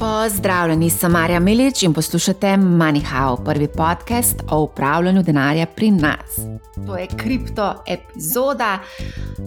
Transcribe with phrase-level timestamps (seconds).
[0.00, 6.38] Pozdravljeni, sem Marja Milič in poslušate MoneyHow, prvi podcast o upravljanju denarja pri nas.
[6.86, 8.78] To je kripto epizoda.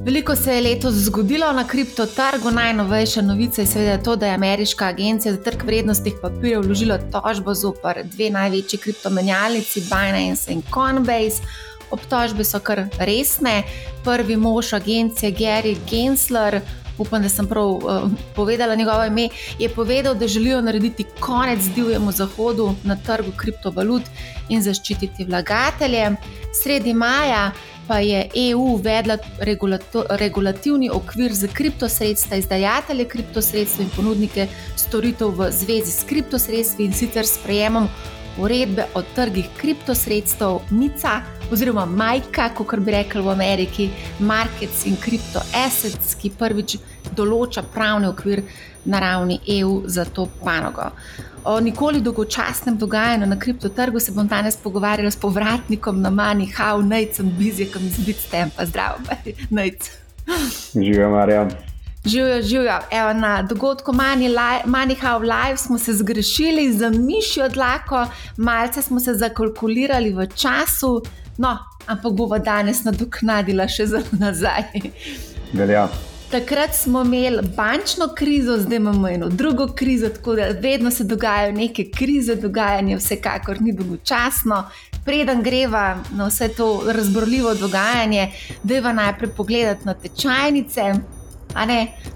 [0.06, 2.52] Veliko se je letos zgodilo na kripto trgu.
[2.52, 7.54] Najnovejša novica je seveda to, da je ameriška agencija za trg vrednostnih papirjev vložila tožbo
[7.54, 11.42] zoper dve največji kriptomenjalnici, Binance in Coinbase.
[11.92, 13.64] Obtožbe so kar resne.
[14.04, 16.62] Prvi mož agencije Gary Gensler
[16.98, 19.30] upam, da sem prav uh, povedala njegovo ime,
[19.60, 24.04] je povedal, da želijo narediti konec divjemu zahodu na trgu kriptovalut
[24.50, 26.16] in zaščititi vlagatelje.
[26.64, 27.52] Sredi maja
[27.88, 29.18] pa je EU uvedla
[30.10, 37.28] regulativni okvir za kriptosredstva, izdajatelje kriptosredstev in ponudnike storitev v zvezi s kriptosredstvi in sicer
[37.28, 37.90] sprejemom
[38.40, 41.22] uredbe o trgih kriptosredstev, MICA
[41.54, 46.78] oziroma Majka, kot bi rekli v Ameriki, Markets in Crypto Assets, ki prvič
[47.14, 48.42] določa pravni okvir
[48.90, 50.90] na ravni EU za to panogo.
[51.46, 56.82] O nikoli dolgočasnem dogajanju na kriptotrgu se bom danes pogovarjala s povratnikom na Mani, How,
[56.82, 58.66] Najcem, Bizjakom iz Bitstampa.
[58.66, 58.98] Zdravo,
[59.58, 59.92] Najc.
[60.74, 61.48] Živijo, Marja.
[62.06, 62.80] Živijo, živijo.
[62.92, 70.14] Evo, na dogodku MoneyHow Live smo se zgrešili za mišjo dlako, malce smo se zakalkulirali
[70.14, 71.04] v času,
[71.38, 74.92] no, ampak bomo danes nadoknadila še za nazaj.
[75.54, 75.88] Velja.
[76.34, 81.52] Takrat smo imeli bančno krizo, zdaj imamo eno drugo krizo, tako da vedno se dogajajo
[81.52, 84.64] neke krize, dogajanje vsekakor ni dolgočasno.
[85.06, 88.32] Preden greva na vse to razborljivo dogajanje,
[88.64, 90.94] je najprej pogledati na tečajnice.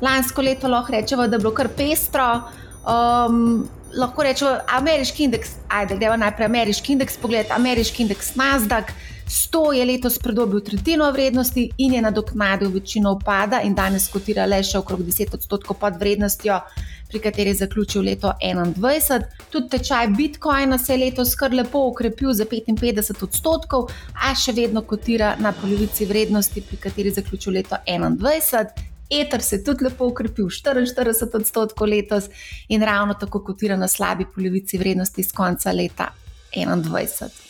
[0.02, 2.42] Lansko leto lahko rečemo, da je bilo kar pestro.
[2.88, 8.92] Um, lahko rečemo, ameriški indeks, ajde, gremo najprej ameriški indeks, pogledaj, ameriški indeks Nasdaq.
[9.28, 14.62] 100 je letos pridobil tretjino vrednosti in je nadoknadil večino upada, in danes kotira le
[14.64, 16.62] še okrog 10 odstotkov pod vrednostjo,
[17.10, 19.28] pri kateri je zaključil leto 2021.
[19.52, 24.82] Tudi tečaj Bitcoina se je letos kar lepo ukrepil za 55 odstotkov, a še vedno
[24.82, 28.97] kotira na polovici vrednosti, pri kateri je zaključil leto 2021.
[29.10, 32.30] Ether se je tudi lepo ukrepil, 44 odstotkov letos
[32.70, 36.12] in ravno tako kotira na slabi polovici vrednosti iz konca leta
[36.56, 37.48] 2021.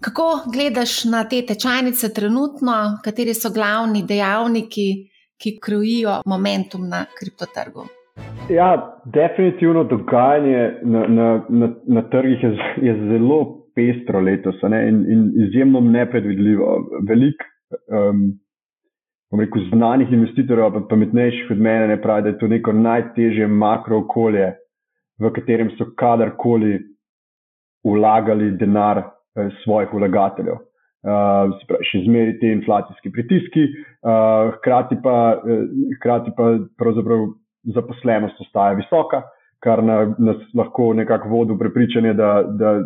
[0.00, 4.86] Kako gledaš na te tečajnice trenutno, kateri so glavni dejavniki,
[5.42, 7.86] ki krojijo momentum na kriptotrgu?
[8.50, 12.50] Ja, definitivno dogajanje na, na, na, na trgih je,
[12.82, 13.38] je zelo
[13.74, 16.76] pestro letos in, in izjemno nepredvidljivo.
[17.08, 17.44] Veliko
[17.88, 18.22] um,
[19.40, 24.02] rekel, znanih investitorjev, pa pametnejših od mene, ne pravi, da je to neko najtežje makro
[24.04, 24.52] okolje,
[25.20, 26.78] v katerem so kadarkoli
[27.84, 30.60] vlagali denar eh, svojih vlagateljev.
[31.02, 33.62] Uh, pravi, še zmeraj ti inflacijski pritiski,
[34.06, 35.64] uh, hkrati pa, uh,
[35.96, 36.52] hkrati pa
[37.74, 39.24] zaposlenost ostaja visoka,
[39.66, 42.76] kar na, nas lahko nekako vodi v prepričanje, da, da,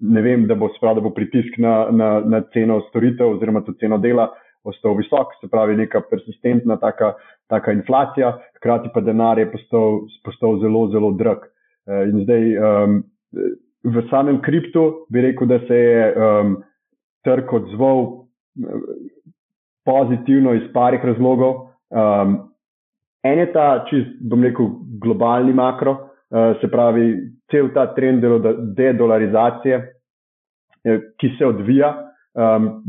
[0.00, 4.00] vem, da, bo, sprav, da bo pritisk na, na, na ceno storitev oziroma to ceno
[4.02, 4.32] dela
[4.64, 7.12] postal visok, se pravi, neka persistentna taka,
[7.50, 11.48] taka inflacija, hkrati pa denar je postal, postal zelo, zelo drag.
[11.86, 13.00] Eh, in zdaj um,
[13.82, 16.56] v samem kriptu bi rekel, da se je um,
[17.26, 18.86] trg odzval eh,
[19.84, 21.68] pozitivno iz parih razlogov.
[21.90, 22.38] Um,
[23.22, 24.70] en je ta, čist, bom rekel,
[25.02, 25.96] globalni makro,
[26.30, 27.08] uh, se pravi,
[27.50, 28.24] cel ta trend
[28.78, 29.82] dedolarizacije,
[31.20, 31.90] ki se odvija.
[32.34, 32.80] Um,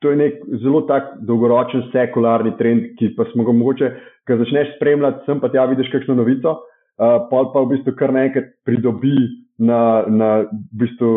[0.00, 3.90] to je nek zelo tak dolgoročen sekularni trend, ki pa smo ga mogoče,
[4.28, 7.94] ko začneš spremljati, sem pa ti ja vidiš kakšno novico, uh, pa pa v bistvu
[7.98, 9.16] kar naenkrat pridobi
[9.60, 11.10] na, na, v bistvu,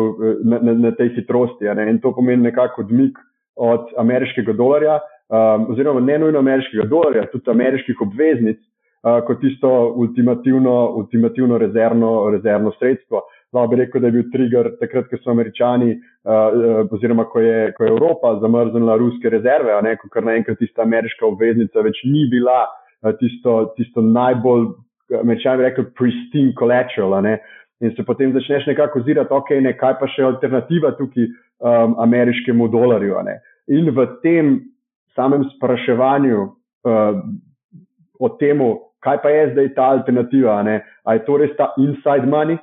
[0.44, 1.70] na, na, na tej hitrosti.
[1.88, 3.18] In to pomeni nekako odmik
[3.56, 4.98] od ameriškega dolarja,
[5.32, 12.12] um, oziroma ne nujno ameriškega dolarja, tudi ameriških obveznic, uh, kot tisto ultimativno, ultimativno rezervno,
[12.36, 17.26] rezervno sredstvo lahko bi rekel, da je bil trigger takrat, ko so američani, uh, oziroma
[17.30, 21.84] ko je, ko je Evropa zamrznila ruske rezerve, ne, ko kar naenkrat tista ameriška obveznica
[21.86, 24.70] več ni bila uh, tisto, tisto najbolj,
[25.20, 27.20] američani bi rekli, pristine collateral.
[27.24, 27.38] Ne,
[27.84, 32.68] in se potem začneš nekako ozirati, ok, ne, kaj pa še alternativa tukaj um, ameriškemu
[32.72, 33.18] dolarju.
[33.26, 33.40] Ne.
[33.74, 34.54] In v tem
[35.16, 37.18] samem spraševanju uh,
[38.20, 38.62] o tem,
[39.04, 42.58] kaj pa je zdaj ta alternativa, ali je to res ta inside money,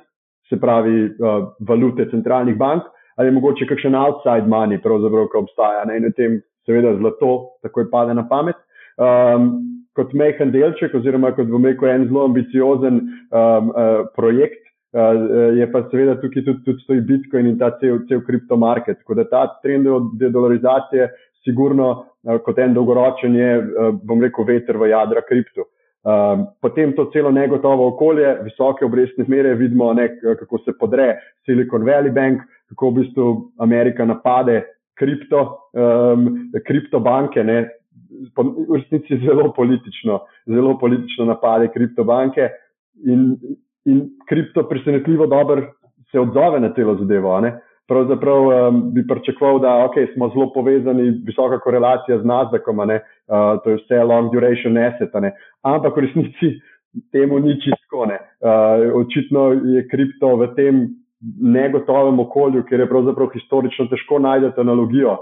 [0.52, 2.84] se pravi uh, valute centralnih bank,
[3.16, 5.84] ali je mogoče kakšen outside money, pravzaprav, ki obstaja.
[5.88, 5.98] Ne?
[6.00, 7.32] In v tem, seveda, zlato
[7.64, 8.58] takoj pade na pamet.
[9.00, 9.52] Um,
[9.96, 14.62] kot mehen delček, oziroma kot bom rekel, en zelo ambiciozen um, uh, projekt,
[14.96, 19.02] uh, je pa seveda tukaj tudi, tudi stoji Bitcoin in ta cel, cel kriptomarket.
[19.02, 19.88] Tako da ta trend
[20.20, 21.10] dedolarizacije,
[21.44, 25.68] sigurno uh, kot en dolgoročen, je, uh, bom rekel, veter v jadra kriptu.
[26.02, 30.08] Um, potem to celo negotovo okolje, visoke obrestne mere, vidimo, ne,
[30.38, 31.12] kako se podre
[31.46, 32.40] Silicon Valley Bank,
[32.72, 33.26] kako v bistvu
[33.62, 34.64] Amerika napade
[34.98, 35.44] kripto,
[35.78, 36.26] um,
[36.66, 37.68] kriptobanke, ne,
[38.34, 42.48] v resnici zelo politično, zelo politično napade kriptobanke
[43.06, 43.36] in,
[43.86, 45.70] in kripto presenetljivo dobro
[46.10, 47.40] se odzove na celo zadevo.
[47.40, 47.60] Ne.
[47.88, 52.92] Pravzaprav um, bi pričakoval, da okay, smo zelo povezani, visoka korelacija z Nasdaqom, uh,
[53.64, 55.32] to je vse long duration asset, ne.
[55.62, 56.52] ampak v resnici
[57.12, 57.78] temu ni čisto.
[57.92, 58.08] Uh,
[58.96, 60.86] očitno je kripto v tem
[61.42, 65.18] negotovem okolju, kjer je pravzaprav historično težko najti analogijo,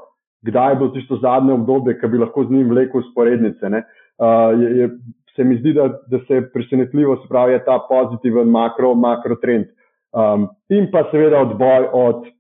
[0.46, 3.66] kdaj je bilo tisto zadnje obdobje, ki bi lahko z njim vlekel usporednice.
[3.66, 4.90] Uh, je, je,
[5.36, 9.66] se mi zdi, da, da se presenetljivo spravi ta pozitiven makro, makro trend.
[10.12, 12.32] Um, in pa seveda odboj od eh,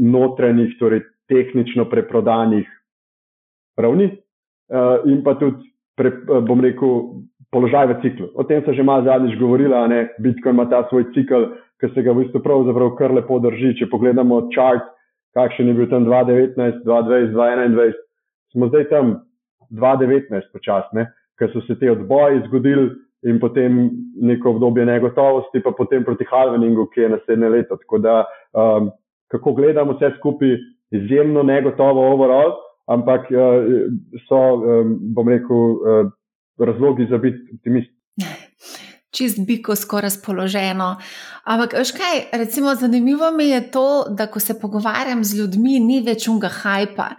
[0.00, 2.68] notranjih, torej tehnično preprodanih
[3.78, 5.66] ravni uh, in pa tudi,
[5.98, 6.12] pre,
[6.46, 8.30] bom rekel, položaj v ciklu.
[8.38, 10.08] O tem sem že malo zadnjič govorila, ne?
[10.22, 13.74] Bitcoin ima ta svoj cikl, ki se ga v bistvu pravzaprav kar lepo drži.
[13.80, 14.86] Če pogledamo chart,
[15.34, 17.98] kakšen je bil tam 2019, 2020, 2021,
[18.54, 19.14] smo zdaj tam
[19.70, 22.90] 2019 počasne, ker so se te odboji zgodili
[23.26, 27.76] in potem neko obdobje negotovosti, pa potem proti halveningu, ki je naslednje leto.
[27.76, 28.14] Tako da,
[28.56, 28.88] um,
[29.30, 30.56] kako gledamo vse skupaj,
[30.90, 32.52] izjemno negotovo overall,
[32.86, 33.62] ampak uh,
[34.28, 36.10] so, um, bom rekel, uh,
[36.58, 37.92] razlogi za biti optimist.
[39.10, 40.96] čist biko skoraj razpoloženo.
[41.44, 46.00] Ampak, veš kaj, recimo, zanimivo mi je to, da ko se pogovarjam z ljudmi, ni
[46.06, 47.10] več unga hajpa.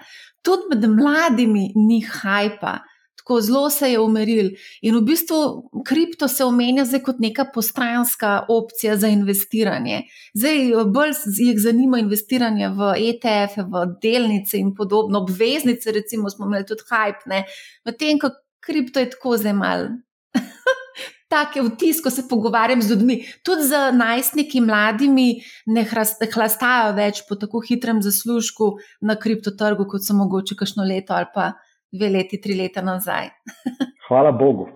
[0.42, 2.80] Tudi med mladimi ni hajpa.
[3.22, 4.50] Tako zelo se je umiril.
[4.82, 5.38] In v bistvu
[5.86, 10.02] kripto se omenja zdaj kot neka postranska opcija za investiranje.
[10.34, 16.66] Zdaj bolj jih zanima investiranje v ETF, v delnice in podobno, obveznice, recimo, smo imeli
[16.66, 17.44] tudi hajpne,
[17.86, 19.88] medtem ko kripto je tako zdaj mal
[21.32, 25.30] take vtis, ko se pogovarjam z ljudmi, tudi z najstniki, mladimi,
[25.66, 25.86] ne
[26.34, 31.54] hlastajo več po tako hitrem zaslužku na kriptotrgu, kot so mogoče kakšno leto ali pa
[31.92, 33.30] dve leti, tri leta nazaj.
[34.08, 34.70] Hvala Bogu,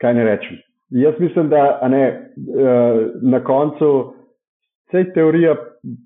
[0.00, 0.58] kaj ne rečem.
[0.92, 4.14] Jaz mislim, da ne, eh, na koncu
[4.92, 5.54] vse teorije,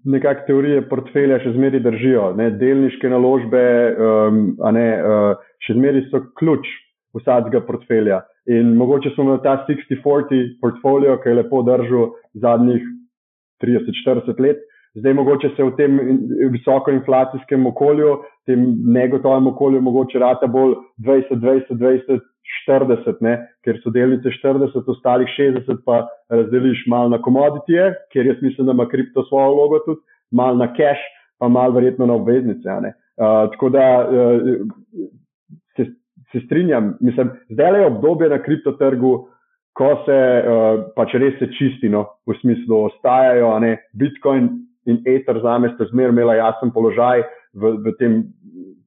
[0.04, 2.26] nekakšne teorije portfelja še zmeraj držijo.
[2.38, 3.62] Ne, delniške naložbe
[3.98, 4.42] um,
[4.72, 6.68] ne, uh, še zmeraj so ključ
[7.16, 8.20] vsakega portfelja.
[8.46, 12.84] In mogoče smo imeli ta 60-40 portfolio, ki je lepo držal zadnjih
[13.64, 14.62] 30-40 let.
[14.96, 15.98] Zdaj, mogoče se v tem
[16.52, 18.14] visokoinflacijskem okolju,
[18.48, 18.62] tem
[18.96, 22.24] negotovem okolju, mogoče rata bolj 20, 20, 20,
[22.68, 23.34] 40, ne?
[23.66, 28.72] ker so delnice 40, ostalih 60 pa razdeliš malo na komoditije, ker jaz mislim, da
[28.72, 30.00] ima kripto svojo vlogo tudi,
[30.30, 31.02] malo na cash,
[31.38, 32.68] pa malo verjetno na obveznice.
[32.70, 34.40] Uh, tako da uh,
[35.76, 35.90] se
[36.32, 36.96] se strinjam.
[37.00, 39.28] Mislim, zdaj je obdobje na kriptotrgu,
[39.72, 44.48] ko se uh, pač res se čistino, v smislu, ostajajo ne, Bitcoin
[44.86, 47.24] in Ether za me, sta zmer imela jasen položaj
[47.54, 48.20] v, v tem,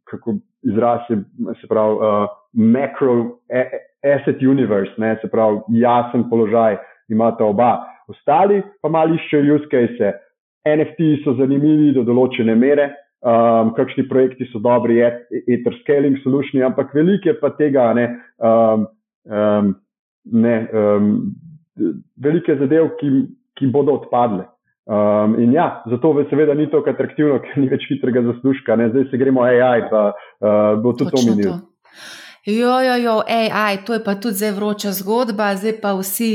[0.09, 1.19] kako izraz je,
[1.61, 3.39] se pravi, uh, macro
[4.03, 6.77] asset universe, ne, se pravi, jasen položaj
[7.09, 7.77] imata oba.
[8.09, 10.15] Ostali pa mali iščejo use case.
[10.67, 12.89] NFT so zanimivi do določene mere,
[13.21, 18.05] um, kakšni projekti so dobri, ether scaling solution, ampak veliko je pa tega, ne,
[18.43, 18.87] um,
[19.29, 19.73] um,
[20.43, 21.11] ne, um,
[22.19, 23.11] velike zadev, ki,
[23.59, 24.45] ki bodo odpadle.
[24.89, 28.89] Um, in ja, zato seveda ni tako atraktivno, ker ni več hitrega zaslužka, ne.
[28.89, 31.59] zdaj se gremo AI, pa uh, bo tudi to minilo.
[32.49, 36.31] Jo, jo, jo, AI, to je pa tudi zdaj vroča zgodba, zdaj pa vsi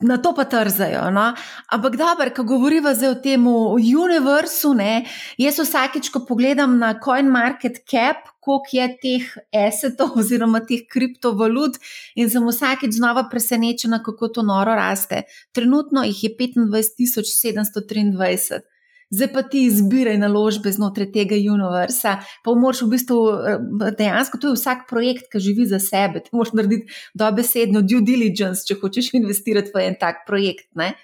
[0.00, 1.10] na to pa trzajo.
[1.10, 1.34] No?
[1.72, 5.04] Ampak dobro, ko govorimo zdaj o tem univerzu, ne,
[5.38, 11.78] jaz vsakeč, ko pogledam na CoinMarketCap, koliko je teh esetov oziroma teh kriptovalut,
[12.14, 15.22] in sem vsakeč znova presenečena, kako to noro raste.
[15.52, 18.77] Trenutno jih je 25.723
[19.10, 22.18] zdaj pa ti izbiraj naložbe znotraj tega univerza.
[22.44, 26.24] Pa moraš v bistvu eh, dejansko, to je vsak projekt, ki živi za sebe.
[26.24, 30.68] Ti moraš narediti dobesedno due diligence, če hočeš investirati v en tak projekt.
[30.78, 30.94] Ne?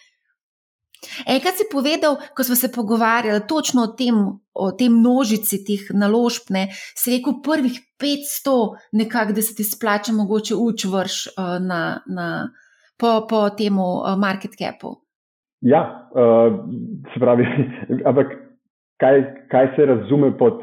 [1.29, 4.17] Ej, kaj si povedal, ko smo se pogovarjali točno o tem,
[4.55, 8.57] o tem množici teh naložb, ne, si rekel prvih 500,
[8.93, 12.29] nekako, da se ti splača mogoče uč vrš uh, na, na,
[12.97, 15.04] po, po temu uh, market capu.
[15.65, 16.59] Ja, uh,
[17.13, 17.47] se pravi,
[18.09, 18.35] ampak
[19.01, 20.61] kaj, kaj se razume pod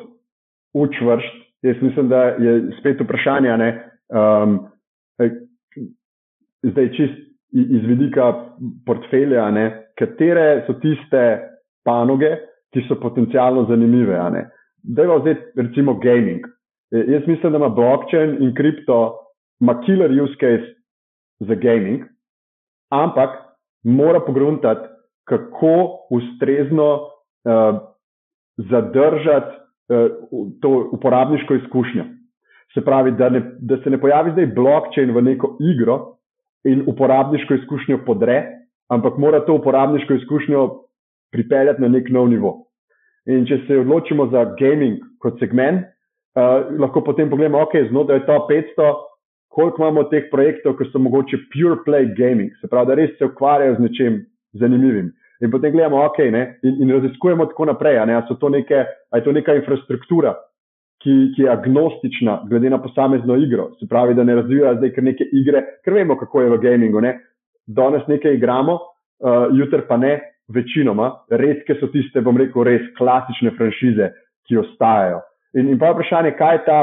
[0.73, 1.39] učvršt?
[1.61, 3.69] Jaz mislim, da je spet vprašanje, ne,
[4.09, 4.59] um,
[6.63, 7.19] zdaj čist
[7.53, 8.31] iz vidika
[8.85, 9.65] portfelja, ne,
[9.99, 11.21] katere so tiste
[11.85, 12.31] panoge,
[12.73, 14.17] ki so potencialno zanimive.
[14.83, 16.45] Da zdaj recimo gaming.
[16.91, 19.17] Jaz mislim, da ima blockchain in kripto,
[19.61, 20.73] ima killer use case
[21.39, 22.03] za gaming,
[22.89, 23.29] ampak
[23.83, 24.87] mora pogruntati,
[25.27, 27.77] kako ustrezno uh,
[28.57, 30.11] zadržati uh,
[30.61, 32.05] to uporabniško izkušnjo.
[32.73, 36.17] Se pravi, da, ne, da se ne pojavi zdaj blockchain v neko igro
[36.63, 38.43] in uporabniško izkušnjo podre,
[38.89, 40.69] ampak mora to uporabniško izkušnjo
[41.31, 42.53] pripeljati na nek nov nivo.
[43.25, 48.39] In če se odločimo za gaming kot segment, uh, lahko potem pogledamo, ok, znotraj to
[48.49, 48.93] 500,
[49.51, 53.27] koliko imamo teh projektov, ki so mogoče pure play gaming, se pravi, da res se
[53.27, 54.19] ukvarjajo z nečem
[54.53, 55.11] zanimivim.
[55.41, 58.85] In potem gledamo, ok, ne, in, in raziskujemo tako naprej, a ne, a to neke,
[59.11, 60.35] a je to neka infrastruktura,
[61.01, 63.71] ki, ki je agnostična glede na posamezno igro.
[63.79, 67.01] Se pravi, da ne razvijajo zdaj kar neke igre, ker vemo, kako je v gamingu.
[67.01, 67.15] Ne?
[67.67, 70.19] Danes nekaj igramo, uh, jutri pa ne,
[70.53, 71.09] večinoma.
[71.31, 74.11] Redke so tiste, bom rekel, res klasične franšize,
[74.47, 75.23] ki ostajajo.
[75.57, 76.77] In, in pa vprašanje, kaj je ta,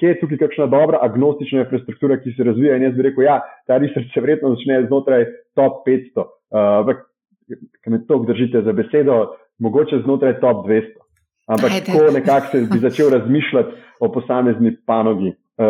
[0.00, 2.76] kje je tukaj kakšna dobra agnostična infrastruktura, ki se razvija.
[2.76, 6.24] In jaz bi rekel, ja, ta research se verjetno začne znotraj top 500.
[6.56, 7.07] Ampak, uh,
[7.48, 9.18] ker me to držite za besedo,
[9.58, 11.08] mogoče znotraj top 200.
[11.48, 11.92] Ampak Ajde.
[11.92, 15.64] tako nekako se bi začel razmišljati o posamezni panogi uh,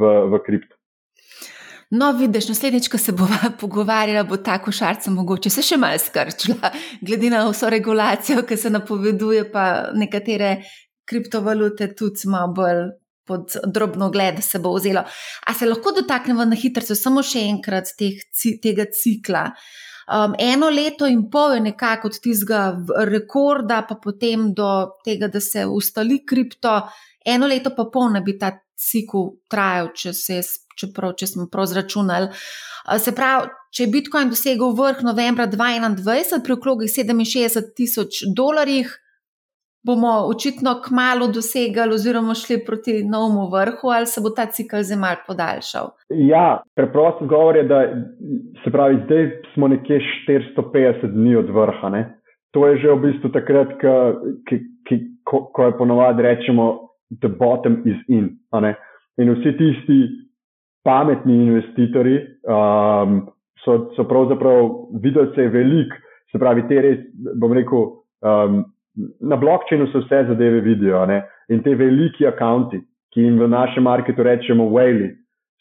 [0.00, 0.76] v, v kriptu.
[1.90, 6.70] No, vidiš, naslednjič, ko se bomo pogovarjali, bo ta košarca mogoče se še malo skrčila,
[7.06, 10.58] glede na vso regulacijo, ki se napoveduje, pa nekatere
[11.08, 12.88] kriptovalute tudi malo bolj
[13.28, 15.02] pod drobno gled se bo vzelo.
[15.46, 18.22] A se lahko dotaknemo na hitro, samo še enkrat teh,
[18.62, 19.50] tega cikla?
[20.08, 25.28] Uh, Um, eno leto in pol je nekako od tistega rekorda, pa potem do tega,
[25.28, 26.88] da se ustali kripto,
[27.26, 30.38] eno leto pa pol ne bi ta cikl trajal, če, se,
[30.80, 32.30] čeprav, če smo prav zračunali.
[33.04, 38.94] Se pravi, če je Bitcoin dosegel vrh novembra 2021 pri okrogli 67 tisoč dolarjih,
[39.88, 45.00] bomo očitno kmalo dosegali oziroma šli proti novemu vrhu, ali se bo ta cikl zelo
[45.00, 45.86] mal podaljšal?
[46.32, 47.80] Ja, preprost odgovor je, da
[48.64, 51.88] se pravi, zdaj smo nekje 450 dni od vrha.
[51.96, 52.02] Ne?
[52.56, 53.74] To je že v bistvu takrat,
[54.48, 56.88] ki, ko, ko je ponovadi rečemo,
[57.20, 58.36] the bottom is in.
[59.18, 59.98] In vsi tisti
[60.84, 62.18] pametni investitorji
[62.48, 63.20] um,
[63.64, 64.68] so, so pravzaprav
[65.02, 65.94] videli, da je velik,
[66.32, 67.00] se pravi, te res,
[67.40, 67.88] bom rekel,
[68.24, 68.62] um,
[69.20, 71.06] na blokčinu se vse zadeve vidijo.
[71.06, 71.22] Ne?
[71.48, 72.80] In te veliki akonti,
[73.14, 75.14] ki jim v našem marketu rečemo whale,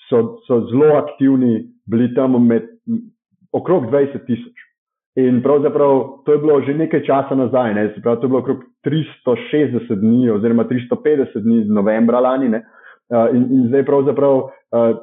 [0.10, 2.68] so, so zelo aktivni, bili tam med
[3.56, 4.66] okrog 20 tisoč.
[5.18, 7.88] In pravzaprav to je bilo že nekaj časa nazaj, ne?
[7.96, 12.52] se pravi, to je bilo okrog 360 dni, oziroma 350 dni z novembra lani.
[12.54, 14.50] Uh, in, in zdaj, pravzaprav,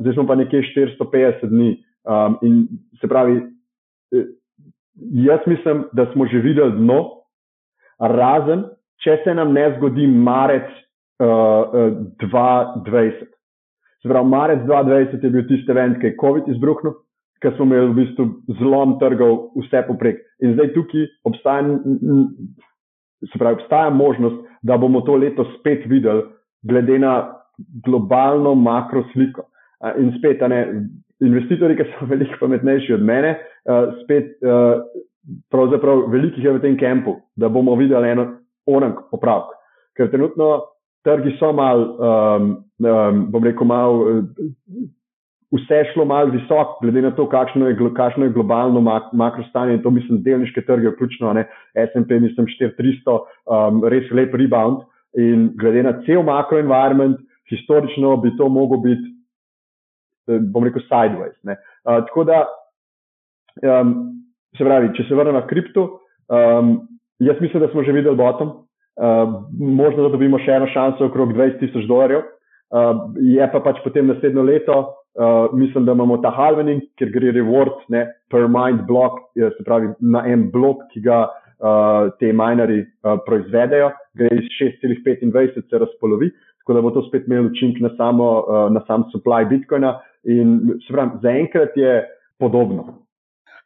[0.01, 1.71] zdaj smo pa nekje 450 dni.
[2.05, 2.67] Um, in
[3.01, 3.41] se pravi,
[4.13, 4.27] eh,
[5.25, 7.24] jaz mislim, da smo že videli dno,
[7.99, 8.65] razen
[9.05, 10.67] če se nam ne zgodi marec
[11.23, 13.29] uh, uh, 2020.
[14.03, 16.97] Se pravi, marec 2020 je bil tisti event, ki je COVID izbruhnil,
[17.45, 18.27] ker smo imeli v bistvu
[18.61, 20.21] zlom trgov vse poprek.
[20.45, 21.79] In zdaj tukaj obstaja,
[23.25, 26.25] se pravi, obstaja možnost, da bomo to leto spet videli,
[26.65, 27.15] glede na
[27.85, 29.49] globalno makro sliko.
[30.01, 30.61] In spet, ne,
[31.25, 33.37] investitorji, ki so veliko pametnejši od mene,
[33.69, 34.85] uh, spet uh,
[35.51, 38.27] pravzaprav velikih je v tem kampu, da bomo videli eno
[38.67, 39.55] onak popravek.
[39.97, 40.65] Ker trenutno
[41.05, 42.51] trgi so mal, um,
[42.81, 44.01] um, bom rekel, mal,
[45.55, 49.83] vse šlo mal visok, glede na to, kakšno je, kakšno je globalno mak makrostanje in
[49.83, 51.47] to mislim, delniške trge, vključno ne,
[51.93, 54.83] SMP, mislim, 4300, um, res lep rebound
[55.21, 57.21] in glede na cel makroenvironment,
[57.53, 59.13] historično bi to moglo biti,
[60.29, 61.37] eh, bom rekel, sideways.
[61.45, 62.45] Uh, tako da,
[63.63, 63.95] um,
[64.59, 65.87] Se pravi, če se vrnemo na kripto,
[66.31, 66.77] um,
[67.19, 71.35] jaz mislim, da smo že videli bottom, uh, možno da dobimo še eno šanso okrog
[71.35, 72.23] 20 tisoč dolarjev.
[72.75, 74.79] Uh, je pa pač potem naslednjo leto,
[75.19, 79.93] uh, mislim, da imamo ta halvening, ker gre reward ne, per mind block, se pravi
[80.01, 86.31] na en blok, ki ga uh, te mineri uh, proizvedejo, gre iz 6,25 se razpolovi,
[86.63, 89.99] tako da bo to spet imelo učinek na, uh, na sam supply bitcoina.
[90.25, 91.99] In se pravi, zaenkrat je
[92.41, 93.04] podobno.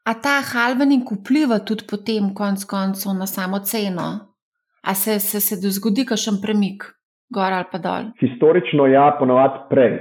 [0.08, 4.32] A ta halvening vpliva tudi potem, konec koncev, na samo ceno?
[4.80, 6.86] A se, se, se zgodi kakšen premik,
[7.28, 8.08] gor ali pa dol?
[8.22, 9.98] Historično, ja, ponovadi prej.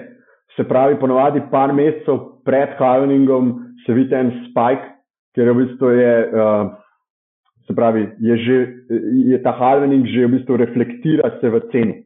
[0.56, 3.52] Se pravi, ponovadi par mesecev pred halveningom
[3.84, 4.88] se vidi en spike,
[5.36, 6.72] ker v bistvu je, uh,
[7.68, 8.58] se pravi, je, že,
[9.34, 12.00] je ta halvening že v bistvu reflektira se v ceni.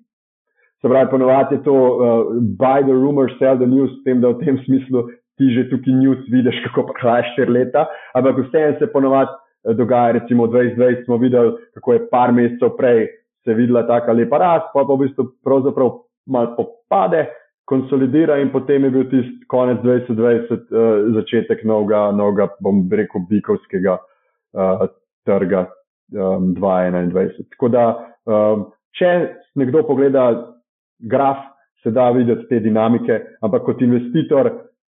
[0.81, 4.33] Se pravi, ponovadi je to uh, buy the rumor, sell the news, s tem, da
[4.33, 5.05] v tem smislu
[5.41, 10.19] ti že tukaj news vidiš, kako kraj štiri leta, ampak vseeno se ponovadi eh, dogaja,
[10.21, 13.09] recimo 2020 smo videli, kako je par mesecev prej
[13.43, 15.91] se videla taka lepa rast, pa pa v bistvu pravzaprav
[16.29, 17.25] malo popade,
[17.65, 23.97] konsolidira in potem je bil tisti konec 2020 uh, začetek novega, novega, bom rekel, bikovskega
[23.97, 24.85] uh,
[25.25, 25.65] trga
[26.13, 27.47] um, 2021.
[27.55, 27.85] Tako da,
[28.25, 28.67] um,
[28.97, 29.11] če
[29.55, 30.27] nekdo pogleda
[30.99, 31.47] graf,
[31.81, 34.51] se da videti te dinamike, ampak kot investitor,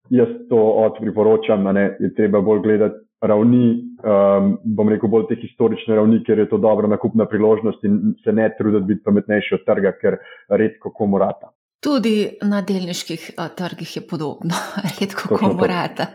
[0.09, 3.69] jaz to od priporočam, ne, je treba bolj gledati ravni,
[4.05, 8.33] um, bom rekel, bolj te historične ravni, ker je to dobra nakupna priložnost in se
[8.33, 11.49] ne truditi biti pametnejši od trga, ker redko komu rata.
[11.83, 14.61] Tudi na delniških uh, trgih je podobno,
[14.99, 16.13] redko komu rata.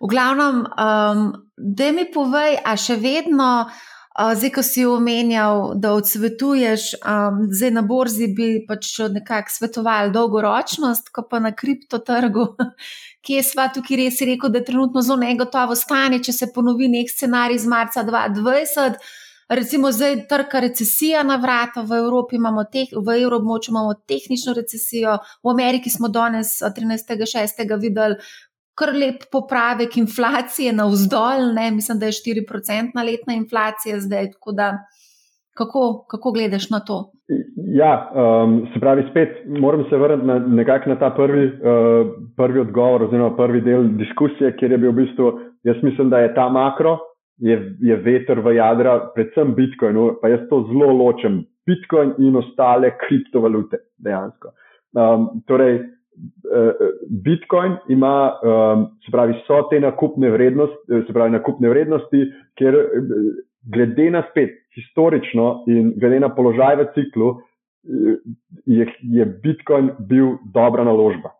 [0.00, 1.26] V glavnem, um,
[1.56, 3.50] da mi povej, a še vedno.
[4.14, 6.82] Zdaj, ko si omenjal, da odsvetuješ,
[7.50, 12.46] zdaj na borzi bi pač nekako svetoval dolgoročnost, ko pa na kriptotrgu,
[13.26, 16.88] ki je sva tukaj res rekel, da je trenutno zelo negotovo stanje, če se ponovi
[16.92, 19.02] nek scenarij iz marca 2020.
[19.48, 25.18] Recimo zdaj trka recesija na vrata, v Evropi imamo, teh, v evroobmočju imamo tehnično recesijo,
[25.42, 27.66] v Ameriki smo danes 13.6.
[27.80, 28.16] videli
[28.78, 31.70] kar lep popravek inflacije na vzdolj, ne?
[31.70, 34.30] mislim, da je 4-procentna letna inflacija zdaj.
[34.56, 34.72] Da,
[35.54, 37.10] kako, kako gledaš na to?
[37.74, 42.60] Ja, um, se pravi, spet moram se vrniti na, nekako na ta prvi, uh, prvi
[42.60, 45.30] odgovor, oziroma prvi del diskusije, kjer je bil v bistvu,
[45.64, 46.98] jaz mislim, da je ta makro,
[47.38, 51.42] je, je veter v jadra, predvsem Bitcoin, pa jaz to zelo ločem.
[51.66, 54.52] Bitcoin in ostale kriptovalute, dejansko.
[54.94, 55.80] Um, torej,
[57.24, 62.20] Bitcoin ima, um, se pravi, so te nakupne vrednosti, se pravi, nakupne vrednosti,
[62.58, 62.76] ker
[63.74, 67.30] glede na spet historično in glede na položaj v ciklu,
[68.66, 71.34] je, je Bitcoin bil dobra naložba.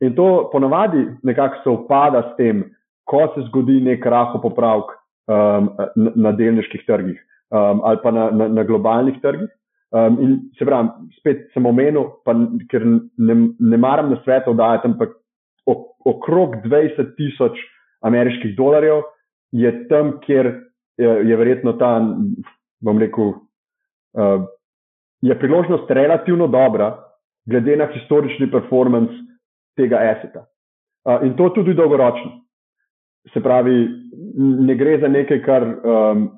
[0.00, 2.64] In to ponavadi nekako se upada s tem,
[3.04, 8.30] ko se zgodi nek raho popravek um, na, na delniških trgih um, ali pa na,
[8.30, 9.48] na, na globalnih trgih.
[9.94, 10.88] Um, in se pravi,
[11.20, 12.34] spet sem omenil, pa,
[12.70, 15.14] ker ne, ne maram na svetu dajati, ampak
[16.06, 17.58] okrog 20 tisoč
[18.06, 19.04] ameriških dolarjev
[19.54, 20.50] je tam, kjer
[20.98, 22.00] je, je verjetno ta,
[22.82, 23.30] bom rekel,
[24.18, 24.46] uh,
[25.22, 26.96] je priložnost relativno dobra,
[27.46, 29.14] glede na historični performance
[29.78, 30.46] tega aseta.
[31.06, 32.42] Uh, in to tudi dolgoročno.
[33.34, 33.86] Se pravi,
[34.66, 36.28] ne gre za nekaj, kar um,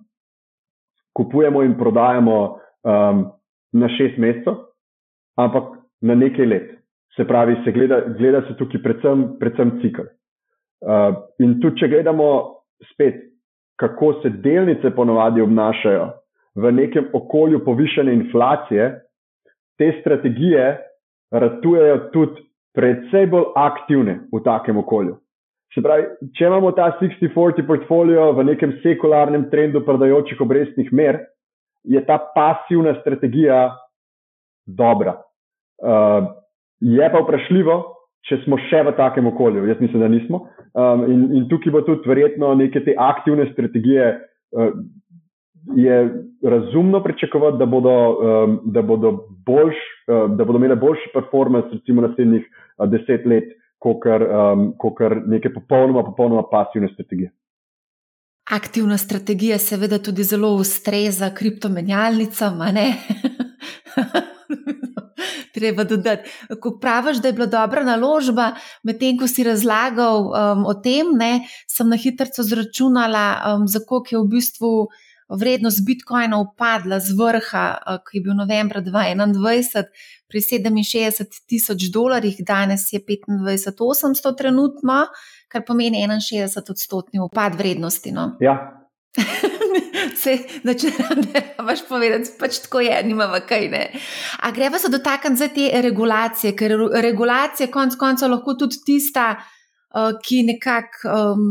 [1.16, 2.38] kupujemo in prodajamo.
[2.84, 3.26] Um,
[3.72, 4.62] na šest mesecev,
[5.36, 6.68] ampak na nekaj let.
[7.16, 10.06] Se pravi, se gleda, gleda se tukaj predvsem, predvsem cikl.
[10.78, 12.28] Uh, in tudi, če gledamo
[12.92, 13.24] spet,
[13.78, 16.08] kako se delnice ponovadi obnašajo
[16.58, 18.90] v nekem okolju povišene inflacije,
[19.78, 20.76] te strategije
[21.30, 25.16] ratujejo tudi predvsej bolj aktivne v takem okolju.
[25.74, 31.20] Se pravi, če imamo ta 60-40 portfolio v nekem sekularnem trendu prodajočih obrestnih mer,
[31.84, 33.76] je ta pasivna strategija
[34.66, 35.16] dobra.
[35.82, 36.26] Uh,
[36.80, 37.76] je pa vprašljivo,
[38.28, 39.66] če smo še v takem okolju.
[39.70, 40.44] Jaz mislim, da nismo.
[40.74, 44.10] Um, in, in tukaj bo tudi verjetno neke te aktivne strategije.
[44.52, 44.72] Uh,
[45.76, 45.96] je
[46.42, 49.10] razumno pričakovati, da bodo, um, da bodo,
[49.46, 54.72] boljš, uh, da bodo imele boljši performance, recimo naslednjih uh, deset let, kot um,
[55.26, 57.30] neke popolnoma, popolnoma pasivne strategije.
[58.50, 62.58] Aktivna strategija, seveda, tudi zelo ustreza kriptomenjalnicam.
[65.54, 66.30] Treba dodati.
[66.60, 71.48] Ko praviš, da je bila dobra naložba, medtem ko si razlagal um, o tem, ne,
[71.68, 74.88] sem na hitro zračunala, um, za koliko je v bistvu
[75.28, 79.90] vrednost Bitcoina upadla z vrha, uh, ki je bil novembra 2021
[80.28, 85.06] pri 67 tisoč dolarjih, danes je 25 800 trenutno
[85.48, 88.12] kar pomeni 61 odstotni upad vrednosti.
[88.12, 88.36] No?
[88.40, 88.74] Ja.
[90.22, 93.82] Se, da če ne znaš povedati, pač tako je, nimamo kaj ne.
[94.42, 99.36] A greva se dotakniti za te regulacije, ker regulacija konc konca lahko tudi tista,
[100.24, 101.44] ki nekako um,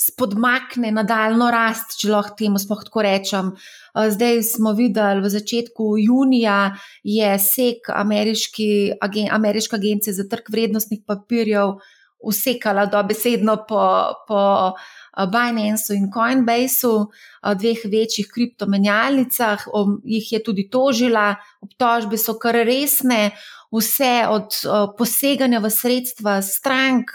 [0.00, 3.50] spodmakne nadaljno rast, če lahko temu sploh tako rečem.
[3.92, 6.72] Uh, zdaj smo videli v začetku junija
[7.04, 8.68] je SEC, ameriški,
[9.00, 11.76] agen, ameriška agencija za trg vrednostnih papirjev,
[12.22, 19.66] usekala dobesedno po, po eh, Binance in Coinbase, eh, dveh večjih kriptomenjalnicah,
[20.04, 23.32] jih je tudi tožila, obtožbe so kar resne,
[23.74, 27.10] vse od eh, poseganja v sredstva strank,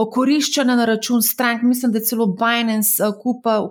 [0.00, 1.62] okoriščanja na račun strank.
[1.62, 3.12] Mislim, da je celo Binance eh,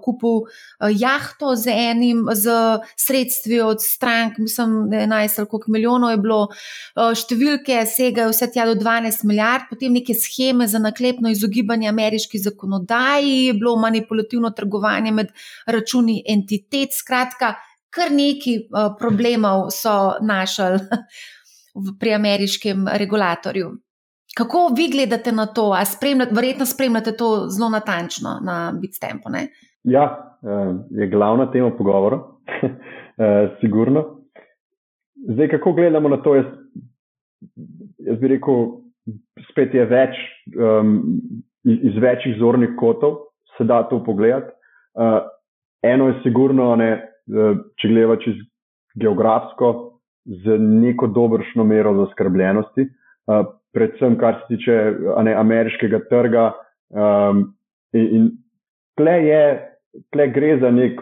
[0.04, 2.54] kupil eh, jahto z enim, z
[2.98, 6.42] sredstvi od strank, mislim, da je 11 ali koliko milijonov je bilo.
[6.50, 12.42] Eh, številke segajo vse tja do 12 milijard, potem neke scheme za naklepno izogibanje ameriški
[12.44, 15.34] zakonodaji, je bilo manipulativno trgovanje med
[15.68, 16.94] računi entitet.
[16.94, 17.56] Skratka,
[17.90, 20.80] kar neki problemov so našli
[22.00, 23.72] pri ameriškem regulatorju.
[24.40, 25.76] Kako vi gledate na to?
[25.86, 29.30] Spremljate, verjetno spremljate to zelo natančno na Bitstampu.
[29.84, 30.06] Ja,
[30.44, 32.20] eh, je glavna tema pogovora,
[32.64, 34.06] eh, sigurno.
[35.34, 36.36] Zdaj, kako gledamo na to?
[36.36, 36.46] Jaz,
[37.98, 38.56] jaz bi rekel,
[39.52, 40.16] spet je več
[40.56, 40.94] um,
[41.64, 43.18] iz večjih zornih kotov,
[43.58, 44.54] se da to pogledati.
[44.94, 45.20] Uh,
[45.84, 46.90] eno je sigurno, ne,
[47.82, 48.40] če gledamo čez
[48.96, 49.74] geografsko,
[50.26, 52.88] z neko dobršno mero zaskrbljenosti,
[53.28, 54.78] uh, predvsem kar se tiče
[55.24, 56.52] ne, ameriškega trga.
[56.90, 57.44] Um,
[57.94, 58.30] in in
[58.98, 59.44] tle, je,
[60.14, 61.02] tle gre za nek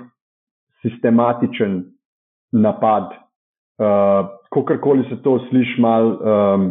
[0.81, 1.83] sistematičen
[2.51, 3.13] napad.
[3.77, 6.67] Uh, Kakorkoli se to sliši malo um,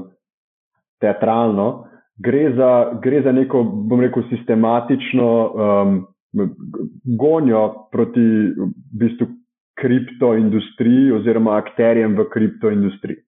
[1.01, 1.87] teatralno,
[2.19, 2.71] gre za,
[3.03, 5.99] gre za neko, bom rekel, sistematično um,
[7.19, 8.25] gonjo proti
[8.57, 9.29] v bistvu
[9.81, 13.26] kriptoindustriji oziroma akterjem v kriptoindustriji.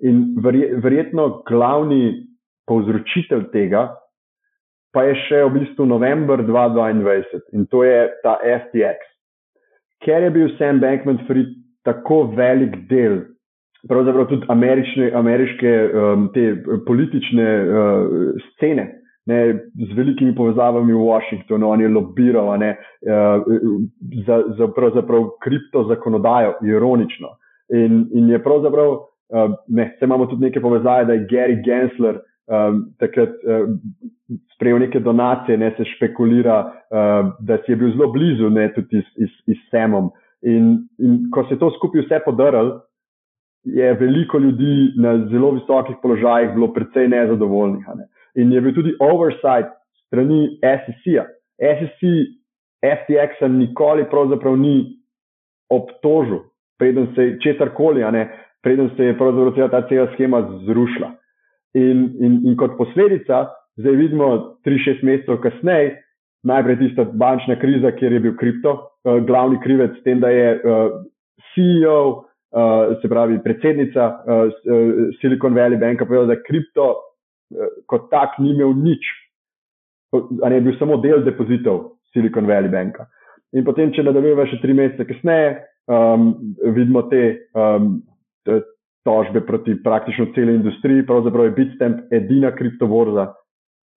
[0.00, 2.26] In verjetno glavni
[2.68, 3.88] povzročitelj tega
[4.94, 9.10] pa je še v bistvu november 2022 in to je ta FTX.
[10.04, 11.52] Ker je bil Sam Bankman Fried
[11.86, 13.20] tako velik del,
[13.88, 16.46] pravzaprav tudi američne, ameriške um, te
[16.86, 18.86] politične uh, scene,
[19.30, 19.38] ne,
[19.76, 22.72] z velikimi povezavami v Washingtonu, on je lobiral ne,
[23.06, 23.46] uh,
[24.26, 27.36] za, za pravzaprav kripto zakonodajo, ironično.
[27.76, 28.96] In, in je pravzaprav,
[29.32, 33.66] uh, ne, se imamo tudi neke povezave, da je Gary Gensler um, takrat uh,
[34.54, 39.02] sprejel neke donacije, ne se špekulira, uh, da si je bil zelo blizu, ne tudi
[39.02, 40.10] s Samom.
[40.42, 42.80] In, in ko se je to skupaj vse podarilo,
[43.64, 47.84] je veliko ljudi na zelo visokih položajih bilo precej nezadovoljnih.
[47.96, 49.70] Ne in je bil tudi oversight
[50.06, 51.26] strani SEC-a.
[51.60, 52.00] SEC
[52.80, 54.96] FTX-a nikoli pravzaprav ni
[55.70, 56.38] obtožil,
[56.78, 58.02] preden se je česarkoli,
[58.62, 61.10] preden se je pravzaprav ta cela schema zrušila.
[61.74, 63.46] In, in, in kot posledica,
[63.78, 66.00] zdaj vidimo, 3-6 mesecev kasneje,
[66.42, 68.72] najprej tista bančna kriza, kjer je bil kripto,
[69.04, 70.96] uh, glavni krivec, s tem, da je uh,
[71.52, 74.50] CEO, uh, se pravi predsednica uh,
[75.20, 76.90] Silicon Valley Banka, povedala, da kripto
[77.50, 79.02] Eh, kot tak ni imel nič,
[80.14, 83.08] ali je bil samo del depozitov Silicon Valley Banka.
[83.58, 85.56] In potem, če nadaljujemo še tri mesece kasneje,
[85.90, 86.28] um,
[86.76, 87.96] vidimo te, um,
[89.04, 91.06] tožbe proti praktično celi industriji.
[91.06, 93.26] Pravzaprav je Bitstamp edina kriptovorza,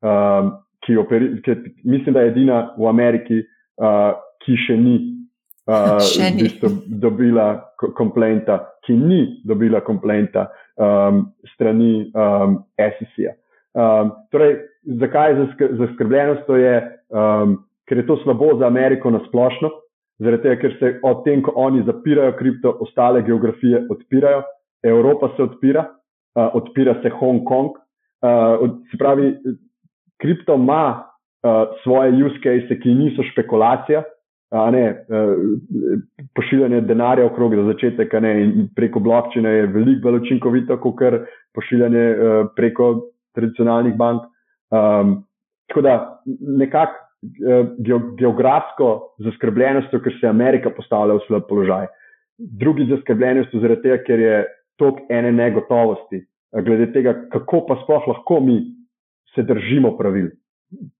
[0.01, 0.51] um,
[0.85, 3.41] ki, operi, ki mislim, da je edina v Ameriki,
[3.81, 4.13] uh,
[4.45, 4.99] ki še ni.
[5.63, 7.45] Uh, v bistvu dobila
[7.95, 11.21] komplenta, ki ni dobila komplenta um,
[11.53, 13.31] strani um, SEC-a.
[13.71, 14.57] Um, torej,
[14.99, 15.45] zakaj je
[15.79, 16.43] zaskrbljenost?
[16.49, 16.73] To je,
[17.15, 17.55] um,
[17.87, 19.71] ker je to slabo za Ameriko na splošno,
[20.21, 24.43] zaradi tega, ker se od tem, ko oni zapirajo kripto, ostale geografije odpirajo,
[24.83, 25.85] Evropa se odpira,
[26.35, 27.77] uh, odpira se Hongkong.
[28.23, 29.33] Uh, se pravi,
[30.21, 31.03] kripto ima
[31.43, 34.03] uh, svoje use case, ki niso špekulacija.
[34.53, 35.05] Ne,
[36.37, 41.01] pošiljanje denarja okrog za začetek, ne, in preko blokčine je veliko bolj učinkovito, kot
[41.57, 42.03] pošiljanje
[42.55, 42.89] preko
[43.33, 44.27] tradicionalnih bank.
[44.69, 45.15] Um,
[45.67, 45.95] tako da
[46.29, 47.12] nekako uh,
[48.17, 51.87] geografsko zaskrbljenost, ker se Amerika postavlja v slab položaj.
[52.37, 54.37] Drugi zaskrbljenost zaradi tega, ker je
[54.81, 56.23] tok ene negotovosti,
[56.65, 58.59] glede tega, kako pa sploh lahko mi
[59.35, 60.31] se držimo pravil.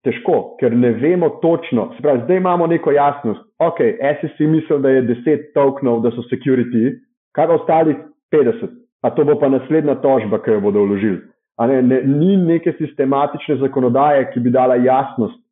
[0.06, 1.90] Težko, ker ne vemo točno.
[2.02, 3.42] Pravi, zdaj imamo neko jasnost.
[3.60, 3.82] Ok,
[4.22, 6.94] SEC misli, da je 10 tokenov, da so security,
[7.34, 7.98] kaj pa ostalih
[8.34, 8.70] 50.
[9.04, 11.24] A to bo pa naslednja tožba, ki jo bodo vložili.
[11.60, 15.43] Ne, ne, ni neke sistematične zakonodaje, ki bi dala jasnost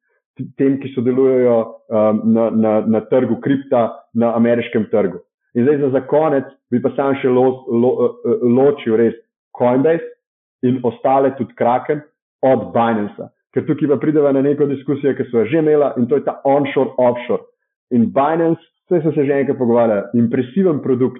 [0.58, 5.20] tem, ki sodelujejo um, na, na, na trgu kripta, na ameriškem trgu.
[5.54, 9.17] In zdaj za, za konec bi pa sam še lo, lo, lo, ločil res
[9.58, 10.08] Coinbase
[10.63, 12.02] in ostale tudi Kraken
[12.48, 13.28] od Binance.
[13.52, 16.26] Ker tukaj pa prideva na neko diskusijo, ki so jo že imela in to je
[16.28, 17.44] ta onshore, offshore.
[17.91, 21.20] In Binance, vse so se že enkrat pogovarjali, impresiven produkt,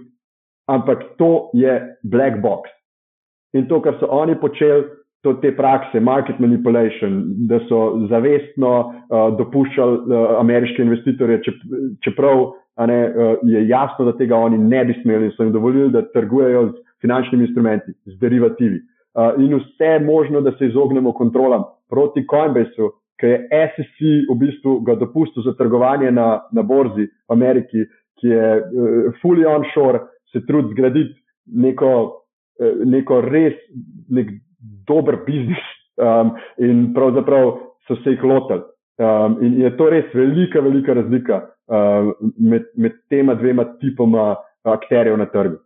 [0.72, 2.72] ampak to je black box.
[3.54, 4.88] In to, kar so oni počeli,
[5.22, 11.42] to te prakse, market manipulation, da so zavestno uh, dopuščali uh, ameriške investitorje,
[12.02, 12.48] čeprav
[12.90, 16.72] ne, uh, je jasno, da tega oni ne bi smeli, so jim dovolili, da trgujejo
[16.72, 18.82] z finančnimi instrumenti, z derivativi.
[19.14, 22.90] Uh, in vse možno, da se izognemo kontrolam proti Coinbaseu,
[23.22, 24.00] ki je SEC
[24.32, 27.86] v bistvu ga dopustil za trgovanje na, na borzi v Ameriki,
[28.18, 30.02] ki je uh, fully onshore,
[30.34, 31.14] se trudi zgraditi
[31.46, 32.22] neko
[32.62, 33.56] Eh, neko res
[34.14, 34.30] nek
[34.88, 35.64] dober biznis
[35.98, 37.56] um, in pravzaprav
[37.88, 38.64] so se jih lotili.
[39.02, 45.18] Um, in je to res velika, velika razlika um, med, med tema dvema tipoma akterjev
[45.18, 45.58] na trgu.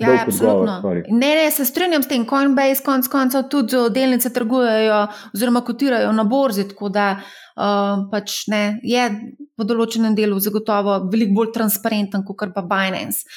[0.00, 0.94] Ja, absolutno.
[1.08, 5.02] Ne, ne, se strinjam s tem, Coinbase konc koncev tudi delnice trgujejo
[5.34, 9.04] oziroma kotirajo na borzi, tako da uh, pač ne, je
[9.60, 13.28] v določenem delu zagotovo veliko bolj transparenten kot pa Binance.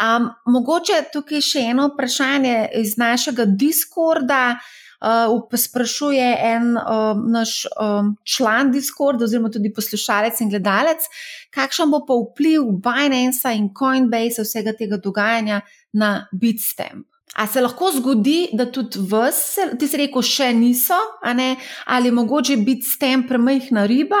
[0.00, 4.56] Um, mogoče tukaj še eno vprašanje iz našega Discorda.
[5.02, 11.08] Uh, sprašuje en uh, naš um, član Discord, oziroma tudi poslušalec in gledalec,
[11.50, 15.64] kakšen bo pa vpliv Binance in Coinbase vsega tega dogajanja
[15.98, 17.08] na Bitstamp.
[17.34, 23.26] A se lahko zgodi, da tudi vse, ti si rekel, še niso, ali mogoče Bitstamp
[23.26, 24.20] premajhna riba?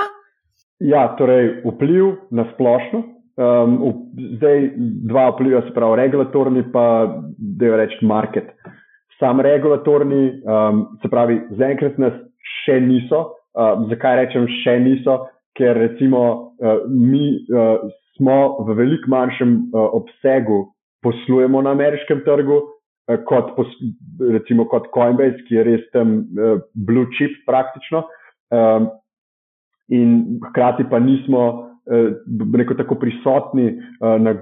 [0.82, 3.04] Ja, torej vpliv na splošno.
[3.40, 3.78] Um,
[4.36, 4.66] zdaj
[5.08, 6.84] dva vpliva, se pravi regulatorni, pa
[7.38, 8.50] da jo rečem market.
[8.52, 8.72] Uh,
[9.22, 12.18] sam regulatorni, um, se pravi, zaenkrat nas
[12.64, 13.22] še niso.
[13.54, 15.18] Uh, zakaj rečem še niso?
[15.58, 16.22] Ker recimo
[16.58, 17.84] uh, mi uh,
[18.16, 20.64] smo v veliko manjšem uh, obsegu
[21.06, 23.70] poslujemo na ameriškem trgu, uh, kot, pos,
[24.32, 28.02] recimo kot Coinbase, ki je res tam uh, blue chip praktično.
[28.52, 28.90] Um,
[29.92, 31.44] in hkrati pa nismo
[31.86, 34.34] uh, tako prisotni, uh, na,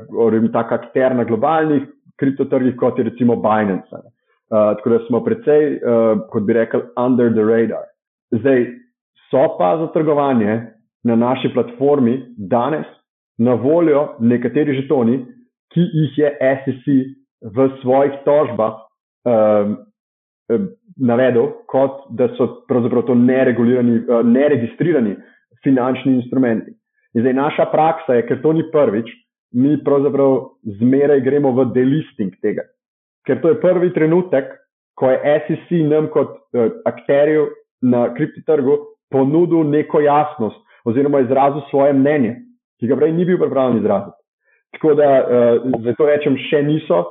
[0.53, 1.83] tako akter na globalnih
[2.21, 3.93] kriptotrgih, kot je recimo Binance.
[3.93, 4.11] Ne.
[4.51, 7.87] Uh, tako da smo precej, uh, kot bi rekel, under the radar.
[8.35, 8.67] Zdaj,
[9.31, 10.67] so pa za trgovanje
[11.05, 12.87] na naši platformi danes
[13.39, 15.25] na voljo nekateri žetoni,
[15.73, 16.33] ki jih je
[16.65, 16.89] SEC
[17.57, 18.83] v svojih tožbah
[19.25, 19.77] um,
[20.99, 25.15] navedel, kot da so pravzaprav to neregulirani, uh, neregistrirani
[25.65, 26.75] finančni instrumenti.
[27.15, 29.09] In zdaj naša praksa je, ker to ni prvič,
[29.53, 32.63] mi pravzaprav zmeraj gremo v delisting tega
[33.27, 34.51] ker to je prvi trenutek,
[34.99, 37.47] ko je SEC nam kot uh, akterju
[37.83, 38.77] na kriptotrgu
[39.11, 42.37] ponudil neko jasnost oziroma izrazil svoje mnenje,
[42.81, 44.17] ki ga prej ni bil pripravljen izraziti.
[44.77, 47.05] Tako da uh, zato rečem, še niso,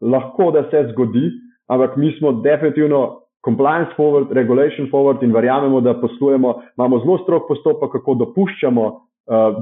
[0.00, 1.30] lahko da se zgodi,
[1.68, 7.48] ampak mi smo definitivno compliance forward, regulation forward in verjamemo, da poslujemo, imamo zelo strok
[7.48, 8.88] postopek, kako dopuščamo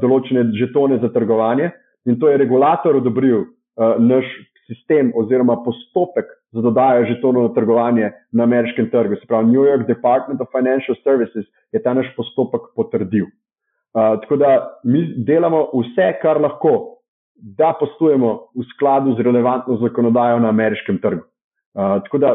[0.01, 1.73] določene žetone za trgovanje
[2.07, 4.27] in to je regulator odobril uh, naš
[4.67, 9.17] sistem oziroma postopek za dodajo žetonov na trgovanje na ameriškem trgu.
[9.21, 13.27] Se pravi, New York Department of Financial Services je ta naš postopek potrdil.
[13.27, 16.99] Uh, tako da mi delamo vse, kar lahko,
[17.37, 21.23] da poslujemo v skladu z relevantno zakonodajo na ameriškem trgu.
[21.23, 22.35] Uh, tako da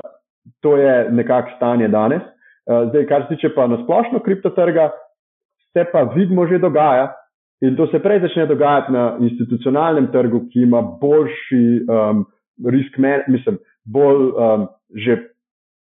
[0.62, 2.22] to je nekako stanje danes.
[2.22, 4.91] Uh, zdaj, kar se tiče pa nasplošno kriptotrga,
[5.74, 7.12] se pa vidimo že dogaja,
[7.62, 12.26] In to se prej začne dogajati na institucionalnem trgu, ki ima boljši um,
[12.65, 15.17] risk management, mislim, bolj um, že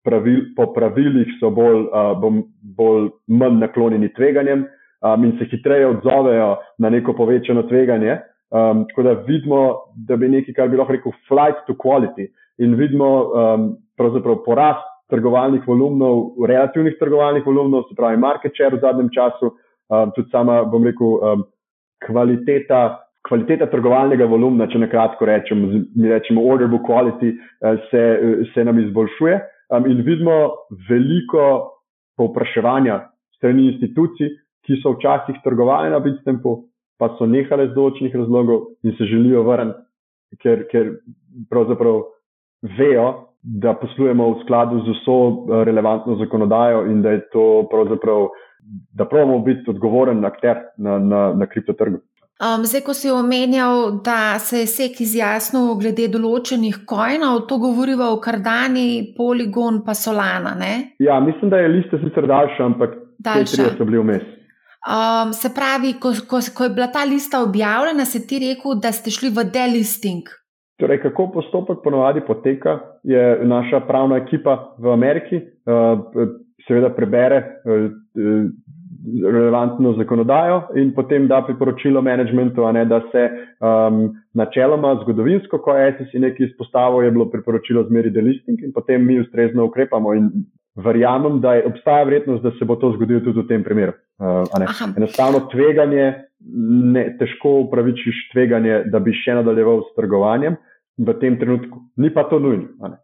[0.05, 5.87] pravil, po pravilih so bolj, uh, bom, bolj manj naklonjeni tveganjem um, in se hitreje
[5.87, 8.19] odzovejo na neko povečano tveganje.
[8.49, 9.61] Um, tako da vidimo,
[10.09, 14.87] da bi nekaj, kar bi lahko rekel, flight to quality in vidimo um, pravzaprav porast
[15.13, 19.53] trgovalnih volumnov, relativnih trgovalnih volumnov, se pravi market share v zadnjem času,
[19.89, 21.45] um, tudi sama, bom rekel, um,
[22.07, 28.05] kvaliteta, kvaliteta trgovalnega volumna, če na kratko rečemo, mi rečemo order book quality, eh, se,
[28.55, 29.41] se nam izboljšuje.
[29.69, 30.55] Um, in vidimo
[30.89, 31.43] veliko
[32.17, 33.03] povpraševanja
[33.37, 34.33] strani institucij,
[34.65, 36.55] ki so včasih trgovali na Bitstampu,
[36.99, 39.85] pa so nehali z določenih razlogov in se želijo vrniti,
[40.43, 40.95] ker, ker
[41.53, 42.03] pravzaprav
[42.79, 43.07] vejo,
[43.43, 48.29] da poslujemo v skladu z vso eh, relevantno zakonodajo in da je to pravzaprav
[48.93, 52.01] da pravimo biti odgovoren akter na, na, na kriptotrgu.
[52.39, 58.13] Um, zdaj, ko si omenjal, da se je SEK izjasnil glede določenih kojnov, to govoriva
[58.15, 60.55] o Kardani, Polygon, pa Solana.
[60.55, 60.75] Ne?
[61.03, 62.95] Ja, mislim, da je lista sicer daljša, ampak
[63.27, 64.29] te tri so bili vmes.
[64.87, 68.95] Um, se pravi, ko, ko, ko je bila ta lista objavljena, si ti rekel, da
[68.95, 70.31] ste šli v delisting.
[70.79, 75.43] Torej, kako postopek ponovadi poteka, je naša pravna ekipa v Ameriki.
[75.67, 78.49] Uh, seveda prebere eh, eh,
[79.25, 85.77] relevantno zakonodajo in potem da priporočilo managementu, a ne da se um, načeloma zgodovinsko, ko
[85.77, 90.31] je SEC nekaj izpostavil, je bilo priporočilo zmeri delisting in potem mi ustrezno ukrepamo in
[90.85, 93.93] verjamem, da je, obstaja vrednost, da se bo to zgodilo tudi v tem primeru.
[94.19, 94.45] Uh,
[94.97, 96.15] Enostavno tveganje,
[96.95, 100.59] ne, težko upravičiš tveganje, da bi še nadaljeval s trgovanjem
[100.99, 101.83] v tem trenutku.
[101.97, 102.95] Ni pa to nujno.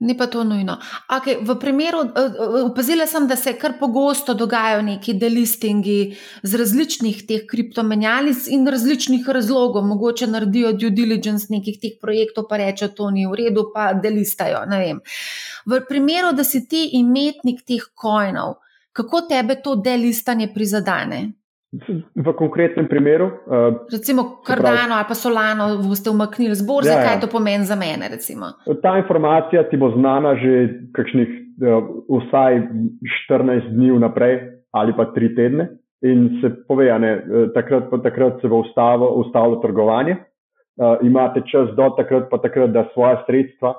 [0.00, 0.78] Ni pa to nujno.
[1.12, 6.56] Okay, v primeru, eh, eh, opazila sem, da se kar pogosto dogajajo neki delistingi z
[6.56, 9.84] različnih teh kriptomenjalic in različnih razlogov.
[9.84, 14.64] Mogoče naredijo due diligence nekih teh projektov, pa rečejo, to ni v redu, pa delistajo.
[15.66, 18.56] V primeru, da si ti imetnik teh kojnov,
[18.92, 21.39] kako tebe to delistanje prizadene?
[22.14, 23.26] V konkretnem primeru.
[23.46, 27.06] Uh, recimo Cardano ali pa Solano boste umaknili z borze, ja, ja.
[27.06, 28.10] kaj to pomeni za mene?
[28.10, 28.58] Recimo?
[28.82, 32.66] Ta informacija ti bo znana že kakšnih uh, vsaj
[33.30, 34.34] 14 dni vnaprej
[34.74, 35.68] ali pa 3 tedne
[36.02, 37.22] in se pove, ne,
[37.54, 40.16] takrat, takrat se bo ustavilo trgovanje.
[40.80, 43.74] Uh, imate čas do takrat, pa takrat, da svoje sredstva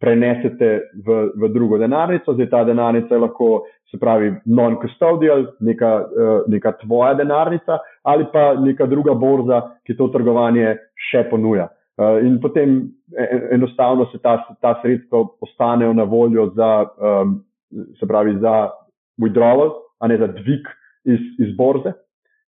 [0.00, 2.34] prenesete v, v drugo denarnico.
[2.34, 8.54] Zdaj ta denarnica je lahko, se pravi, non-custodial, neka, uh, neka tvoja denarnica ali pa
[8.54, 10.76] neka druga borza, ki to trgovanje
[11.10, 11.68] še ponuja.
[12.00, 12.78] Uh, in potem
[13.12, 17.34] e, e, enostavno se ta, ta sredstva ostanejo na voljo za, um,
[17.98, 18.70] se pravi, za
[19.20, 20.70] withdrawal, a ne za dvig
[21.04, 21.92] iz, iz borze.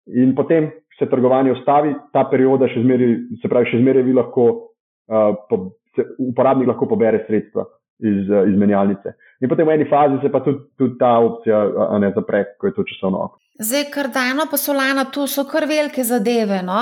[0.07, 4.47] In potem se trgovanje ustavi, ta perioda še zmeraj, se pravi, še zmeraj vi lahko
[4.53, 5.63] uh, po,
[5.97, 7.65] se uporabnik lahko pobere sredstva
[8.01, 9.15] iz, eh, iz menjalnice.
[9.41, 11.63] In potem v eni fazi se pa tudi, tudi ta opcija
[11.99, 13.41] ne zapre, ko je to časovno oko.
[13.61, 16.61] Zdaj, kar dano pa solana, to so kar velike zadeve.
[16.65, 16.79] No?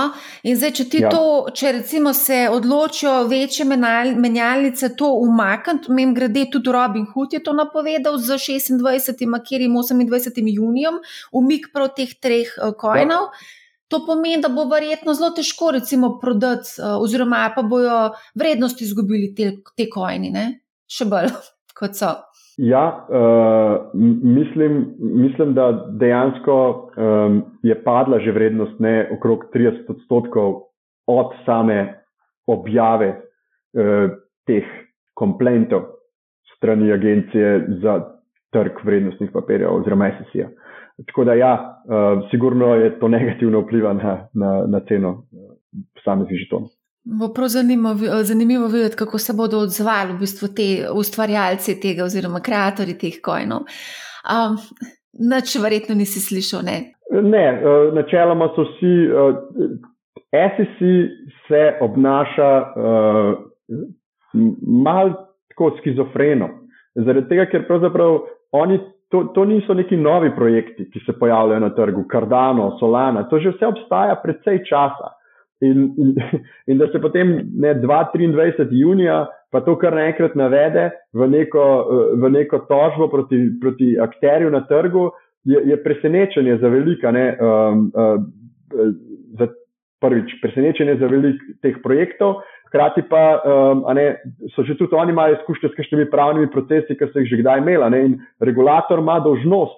[0.47, 1.09] In zdaj, če ti ja.
[1.11, 7.41] to, če recimo se odločijo večje menjalnice to umakniti, mem grede tudi Robin Hood je
[7.43, 9.25] to napovedal z 26.
[9.49, 10.39] kjer in 28.
[10.55, 11.01] junijem,
[11.35, 13.27] umik prav teh treh uh, coinov.
[13.27, 13.55] Ja.
[13.89, 19.33] To pomeni, da bo verjetno zelo težko, recimo, prodati, uh, oziroma pa bojo vrednosti izgubili
[19.35, 20.47] te, te kojni, ne?
[20.89, 21.31] Še bolj
[21.79, 22.15] kot so.
[22.59, 23.89] Ja, uh,
[24.23, 26.55] mislim, mislim, da dejansko
[26.97, 30.57] um, je padla že vrednost ne okrog 30 odstotkov
[31.07, 32.03] od same
[32.47, 34.11] objave uh,
[34.47, 34.67] teh
[35.15, 35.85] komplentov
[36.57, 37.95] strani agencije za
[38.51, 40.49] trg vrednostnih papirjev oziroma SSI-ja.
[41.07, 41.53] Tako da, ja,
[41.87, 45.55] uh, sigurno je to negativno vpliva na, na, na ceno uh,
[45.95, 46.78] posameznih žetonov.
[47.03, 52.41] Bo prav zanimivo, zanimivo videti, kako se bodo odzvali v bistvu te ustvarjalci tega, oziroma
[52.43, 53.65] ustvarjalci teh kojnov.
[54.27, 54.57] Um,
[55.19, 56.61] Nač, verjetno nisi slišal.
[56.63, 56.77] Ne,
[57.11, 59.39] ne uh, načeloma so vsi, uh,
[60.29, 60.77] SEC
[61.47, 63.33] se obnaša uh,
[64.85, 65.15] malo
[65.49, 66.49] tako schizofreno.
[66.95, 68.19] Zaradi tega, ker pravzaprav
[68.51, 73.39] oni to, to niso neki novi projekti, ki se pojavljajo na trgu, Cardano, Solana, to
[73.39, 75.15] že vse obstaja predvsej časa.
[75.61, 76.13] In, in,
[76.71, 81.65] in da se potem ne 2-23 junija, pa to kar naenkrat navede v neko,
[82.21, 85.09] v neko tožbo proti, proti akterju na trgu,
[85.43, 87.11] je, je presenečenje za velika.
[87.11, 88.29] Ne, um, um,
[89.39, 89.47] za
[89.99, 94.19] prvič, presenečenje za velik teh projektov, Hkrati pa um, ne,
[94.53, 97.63] so že tudi oni imeli izkušnje s kakšnimi pravnimi procesi, ki so jih že kdaj
[97.63, 97.89] imeli.
[97.89, 98.11] Ne, in
[98.45, 99.73] regulator ima dožnost,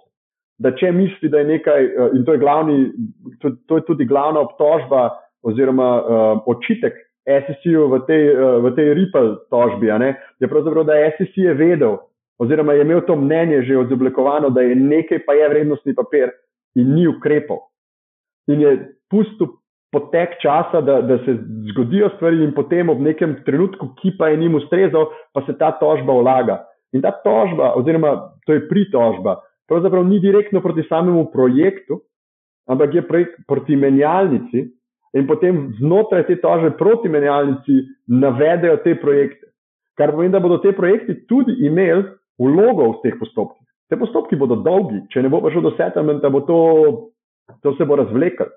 [0.59, 2.91] da če misli, da je nekaj, uh, in to je, glavni,
[3.39, 5.07] to, to je tudi glavna obtožba
[5.43, 6.93] oziroma uh, očitek
[7.25, 11.97] SEC-u v tej, uh, v tej Ripple tožbi, ne, je pravzaprav, da SEC je vedel
[12.41, 16.31] oziroma je imel to mnenje že odoblikovano, da je nekaj pa je vrednostni papir
[16.75, 17.69] in ni ukrepov.
[18.49, 18.71] In je
[19.09, 19.53] pustil
[19.91, 21.35] potek časa, da, da se
[21.69, 25.71] zgodijo stvari, in potem ob nekem trenutku, ki pa je njim ustrezal, pa se ta
[25.77, 26.61] tožba vlaga.
[26.95, 28.15] In ta tožba, oziroma
[28.47, 29.37] to je pritožba,
[29.69, 32.01] pravzaprav ni direktno proti samemu projektu,
[32.71, 34.71] ampak je projekt proti menjalnici,
[35.17, 39.51] in potem znotraj te tožbe proti menjalnici navedejo te projekte.
[39.99, 42.05] Kar pomeni, da bodo te projekti tudi imeli
[42.39, 43.67] vlogo v teh postopkih.
[43.91, 46.59] Te postopki bodo dolgi, če ne bo prišlo do settlementa, bo to,
[47.61, 48.47] to se bo razvleklo.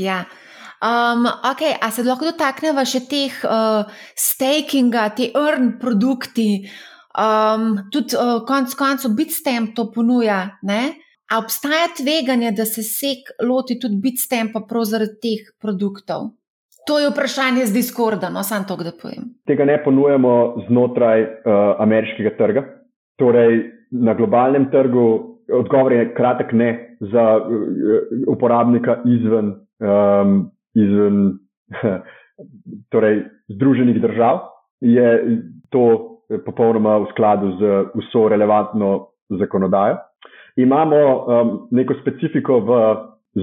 [0.00, 0.22] Ja.
[0.78, 3.84] Um, okay, a se lahko dotaknemo še teh uh,
[4.16, 6.62] stakinga, te earn produkti,
[7.18, 10.40] um, tudi uh, konec koncev Bitstamp to ponuja.
[10.62, 10.94] Ne?
[11.28, 16.30] A obstaja tveganje, da se sek loti tudi Bitstampa prav zaradi teh produktov?
[16.88, 19.26] To je vprašanje z Discorda, no, samo to, da povem.
[19.46, 20.34] Tega ne ponujemo
[20.68, 22.62] znotraj uh, ameriškega trga.
[23.20, 23.58] Torej,
[23.90, 25.04] na globalnem trgu
[25.52, 26.70] odgovor je kratek ne
[27.12, 29.52] za uh, uporabnika izven
[29.84, 31.38] um, izven
[32.92, 34.40] torej, Združenih držav,
[34.80, 35.84] je to
[36.44, 39.08] popolnoma v skladu z vso relevantno
[39.40, 39.96] zakonodajo.
[40.58, 42.78] Imamo um, neko specifiko v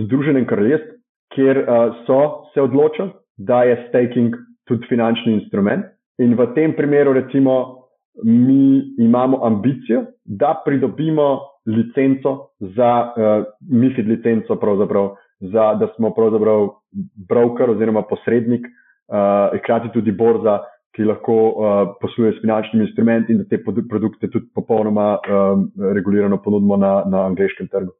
[0.06, 0.98] Združenem kraljestvu,
[1.36, 2.20] kjer uh, so
[2.54, 4.36] se odločili, da je staking
[4.68, 5.86] tudi finančni instrument.
[6.20, 7.86] In v tem primeru, recimo,
[8.24, 14.60] mi imamo ambicijo, da pridobimo licenco za uh, MIFID licenco,
[15.40, 16.70] za, da smo pravzaprav
[17.30, 20.60] broker oziroma posrednik, uh, hkrati tudi borza,
[20.96, 26.40] ki lahko uh, posluje s finančnimi instrumenti in da te produkte tudi popolnoma um, regulirano
[26.42, 27.92] ponudimo na, na angliškem trgu.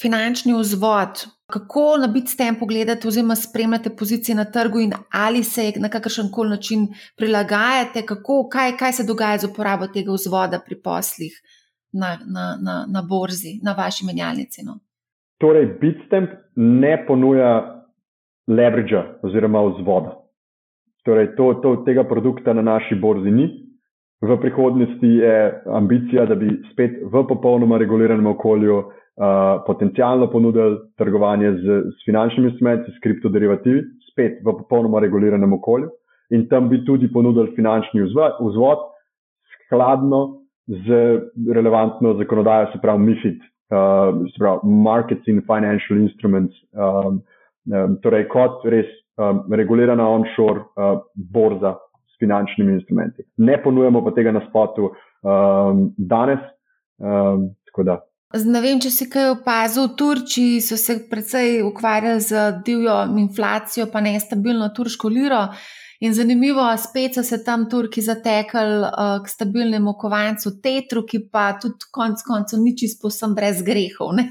[0.00, 1.22] Finančni vzvod,
[1.52, 5.88] kako na bit s tem pogledate, oziroma spremljate pozicije na trgu, in ali se na
[5.88, 11.32] kakršen koli način prilagajate, kako, kaj, kaj se dogaja z uporabo tega vzvoda pri poslih
[11.92, 14.66] na, na, na, na borzi, na vaši menjalnici?
[14.66, 14.80] No?
[15.40, 17.54] Torej, Bitstamp ne ponuja
[18.48, 20.25] leveragea oziroma vzvoda.
[21.06, 23.46] Torej, to, to, tega produkta na naši borzi ni.
[24.20, 25.34] V prihodnosti je
[25.70, 28.88] ambicija, da bi spet v popolnoma reguliranem okolju uh,
[29.66, 35.92] potencialno ponudili trgovanje z, z finančnimi instrumenti, s kriptoderivativi, spet v popolnoma reguliranem okolju
[36.34, 38.82] in tam bi tudi ponudili finančni vzvod,
[39.54, 41.20] skladno z
[41.54, 47.20] relevantno zakonodajo, se pravi MIFID, uh, se pravi Markets in Financial Instruments, um,
[47.70, 53.24] um, torej kot res um, regulirana onshore uh, borza s finančnimi instrumenti.
[53.36, 56.40] Ne ponujemo pa tega na spotu um, danes.
[56.98, 57.50] Um,
[58.34, 63.86] Ne vem, če si kaj opazil, v Turčiji so se precej ukvarjali z divjo inflacijo,
[63.92, 65.42] pa nestabilno turško liro.
[66.00, 71.54] In zanimivo, spet so se tam Turki zatekali uh, k stabilnemu kovancu Tetru, ki pa
[71.60, 74.12] tudi konec koncev ni čisto brez grehov.
[74.16, 74.28] Ne?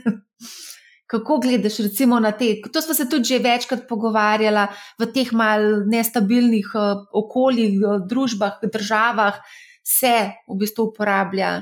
[1.08, 2.56] Kako gledaš recimo na te?
[2.74, 4.66] To smo se tudi že večkrat pogovarjali
[5.00, 7.78] v teh mal nestabilnih uh, okoljih,
[8.10, 9.38] družbah, državah,
[9.86, 10.16] se
[10.50, 11.62] v bistvu uporablja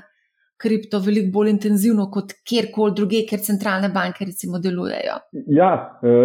[0.63, 5.17] kripto veliko bolj intenzivno kot kjerkoli druge, ker centralne banke recimo delujejo.
[5.57, 5.71] Ja,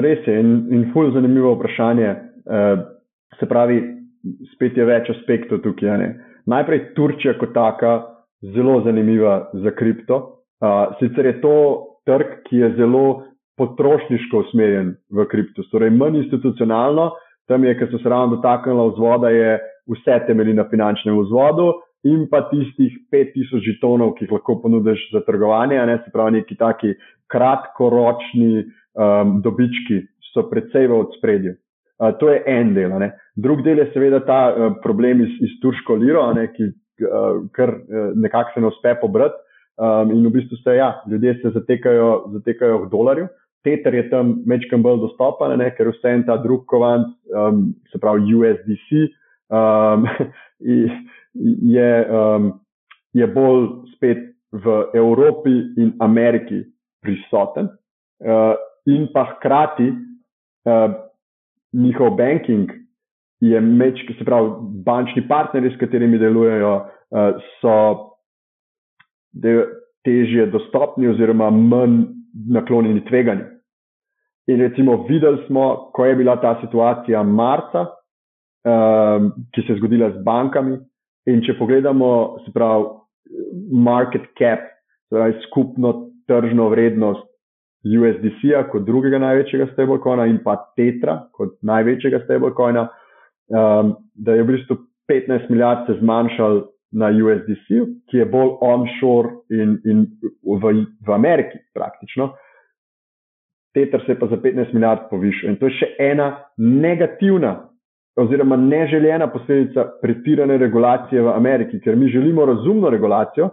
[0.04, 2.12] res je in, in fulj zanimivo vprašanje.
[3.38, 3.80] Se pravi,
[4.54, 5.96] spet je več aspektov tukaj.
[6.02, 6.08] Ne?
[6.50, 7.98] Najprej Turčija kot taka
[8.54, 10.20] zelo zanimiva za kripto.
[11.00, 11.54] Sicer je to
[12.08, 13.04] trg, ki je zelo
[13.58, 17.10] potrošniško usmerjen v kripto, torej manj institucionalno.
[17.48, 21.72] Tam je, ker so se ravno dotaknili vzvoda, je vse temelji na finančnem vzvodu
[22.06, 26.56] in pa tistih 5000 žetonov, ki jih lahko ponudiš za trgovanje, ne se pravi, neki
[26.56, 26.92] taki
[27.32, 31.56] kratkoročni um, dobički so predvsej v odspredju.
[31.98, 32.94] Uh, to je en del.
[33.02, 33.10] Ne.
[33.36, 37.74] Drug del je seveda ta uh, problem iz, iz turško liro, ne, ki uh, kar
[37.74, 39.42] uh, nekako se ne uspe pobrati.
[39.78, 43.28] Um, in v bistvu se, ja, ljudje se zatekajo, zatekajo v dolarju.
[43.62, 48.00] Tether je tam mečkam bolj dostopen, ne, ker vse en ta drug kovanc, um, se
[48.02, 49.04] pravi USDC,
[49.54, 50.08] um,
[51.76, 52.50] je, um,
[53.14, 56.64] je bolj spet v Evropi in Ameriki
[57.02, 57.70] prisoten,
[58.26, 58.58] uh,
[58.90, 60.90] in pa hkrati uh,
[61.72, 62.72] njihov banking
[63.40, 64.50] je meč, se pravi,
[64.82, 67.78] bančni partnerji, s katerimi delujejo, uh, so
[70.04, 72.04] težje dostopni oziroma manj
[72.48, 73.44] naklonjeni tveganju.
[74.48, 77.84] In recimo videli smo, ko je bila ta situacija marca,
[78.64, 80.78] um, ki se je zgodila z bankami,
[81.28, 82.10] in če pogledamo,
[82.46, 82.86] se pravi,
[83.72, 84.64] market cap,
[85.12, 85.92] torej skupno
[86.28, 87.26] tržno vrednost
[87.84, 92.88] USDC-ja kot drugega največjega stablecoina in pa Tetra kot največjega stablecoina,
[93.52, 94.78] um, da je v bistvu
[95.12, 96.62] 15 milijard se zmanjšal
[96.92, 100.04] na USDC, ki je bolj onshore in, in
[100.42, 100.72] v,
[101.06, 102.32] v Ameriki praktično.
[103.76, 105.50] Tether se je pa za 15 milijard povišal.
[105.50, 107.68] In to je še ena negativna
[108.18, 113.50] oziroma neželjena posledica pretirane regulacije v Ameriki, ker mi želimo razumno regulacijo,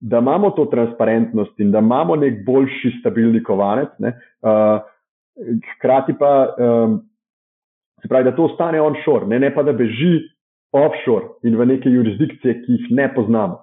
[0.00, 3.88] da imamo to transparentnost in da imamo nek boljši stabilni kovanec.
[3.98, 4.12] Ne,
[4.44, 4.84] uh,
[5.74, 7.00] hkrati pa um,
[8.02, 10.20] se pravi, da to ostane onshore, ne, ne pa da beži
[10.74, 13.60] offshore in v neke jurisdikcije, ki jih ne poznamo.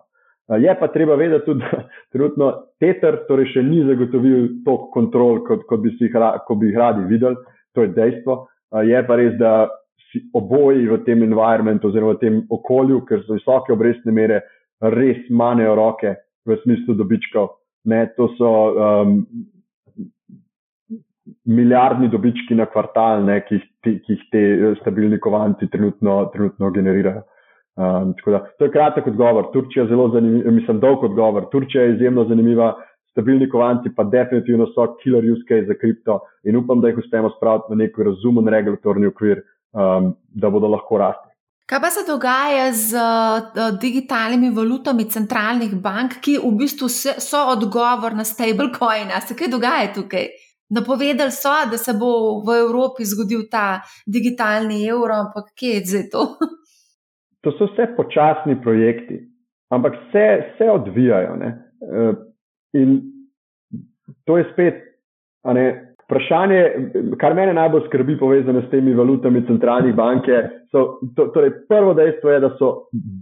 [0.60, 5.64] Je pa treba vedeti tudi, da trenutno Tether torej še ni zagotovil toliko kontrol, kot,
[5.70, 7.40] kot bi, jih, kot bi jih radi videli,
[7.76, 8.38] to je dejstvo.
[8.88, 9.70] Je pa res, da
[10.36, 14.42] oboji v tem environmentu oziroma v tem okolju, ker so visoke obrestne mere,
[14.82, 16.16] res manejo roke
[16.48, 17.48] v smislu dobičkov.
[17.92, 19.16] Ne, to so um,
[21.48, 26.72] milijardni dobički na kvartal, ne, ki, jih, ki jih te eh, stabilni kovanci trenutno, trenutno
[26.72, 27.24] generirajo.
[27.82, 29.48] Um, da, to je kratek odgovor.
[29.54, 31.48] Turčija je zelo zanimiva, mislim, dolg odgovor.
[31.52, 32.74] Turčija je izjemno zanimiva,
[33.12, 37.32] stabilni kovanci pa definitivno so killer use case za kripto in upam, da jih uspemo
[37.38, 39.42] spraviti v nek razumen regulatorni okvir,
[39.74, 41.32] um, da bodo lahko rasli.
[41.72, 48.16] Kaj pa se dogaja z uh, digitalnimi valutami centralnih bank, ki v bistvu so odgovor
[48.16, 49.14] na stablecoin?
[49.24, 50.28] Se kaj dogaja tukaj?
[50.72, 56.06] Napovedali so, da se bo v Evropi zgodil ta digitalni evro, ampak kje je zdaj
[56.12, 56.24] to?
[57.42, 59.16] To so vse počasni projekti,
[59.74, 60.26] ampak vse
[60.58, 61.36] se odvijajo.
[61.42, 61.50] Ne?
[61.82, 62.16] Uh,
[62.78, 63.00] in
[64.30, 64.84] to je spet,
[65.44, 66.64] ne, Vprašanje,
[67.22, 72.34] kar mene najbolj skrbi, povezane s temi valutami centralnih banke, so, to, torej prvo dejstvo
[72.34, 72.72] je, da so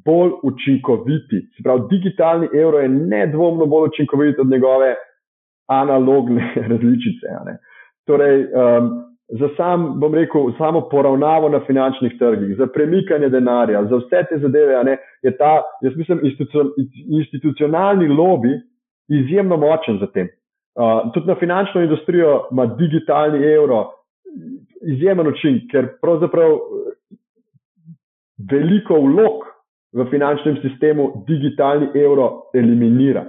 [0.05, 1.43] bolj učinkoviti.
[1.53, 4.95] Se pravi, digitalni evro je nedvomno bolj učinkovit od njegove
[5.69, 7.27] analogne različice.
[8.07, 8.89] Torej, um,
[9.39, 14.39] za sam, bom rekel, samo poravnavo na finančnih trgih, za premikanje denarja, za vse te
[14.41, 16.19] zadeve, ne, je ta, jaz mislim,
[17.19, 18.57] institucionalni lobby
[19.09, 20.27] izjemno močen za tem.
[20.75, 23.85] Uh, tudi na finančno industrijo ima digitalni evro
[24.81, 26.57] izjemen učinek, ker pravzaprav
[28.51, 29.45] veliko vlog
[29.93, 33.25] v finančnem sistemu digitalni evro eliminira.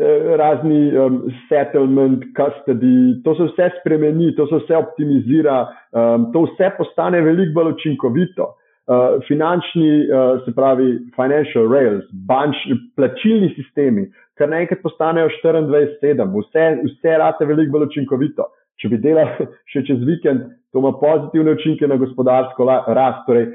[0.00, 6.44] Eh, razni um, settlement, custody, to se vse spremeni, to se vse optimizira, um, to
[6.44, 8.46] vse postane veliko bolj učinkovito.
[8.86, 14.06] Uh, finančni, uh, se pravi, financial rails, bančni, plačilni sistemi,
[14.38, 18.46] kar naenkrat postanejo 24-7, vse, vse rate veliko bolj učinkovito.
[18.78, 23.26] Če bi delali še čez vikend, to ima pozitivne učinke na gospodarsko rast.
[23.26, 23.50] Torej,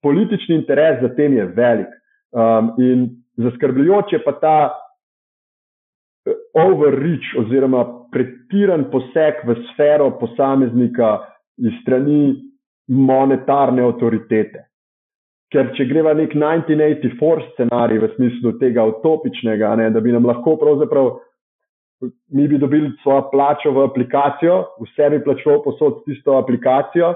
[0.00, 1.92] politični interes za tem je velik.
[2.32, 3.06] Um, in
[3.44, 4.56] zaskrbljujoče pa ta
[6.56, 11.18] overreach oziroma pretiran poseg v sfero posameznika
[11.58, 12.36] iz strani
[12.88, 14.64] monetarne avtoritete.
[15.52, 20.56] Ker če greva nek 1984 scenarij v smislu tega utopičnega, ne, da bi nam lahko
[20.58, 21.14] pravzaprav
[22.32, 27.14] mi bi dobili svojo plačo v aplikacijo, vse bi plačal posod s tisto aplikacijo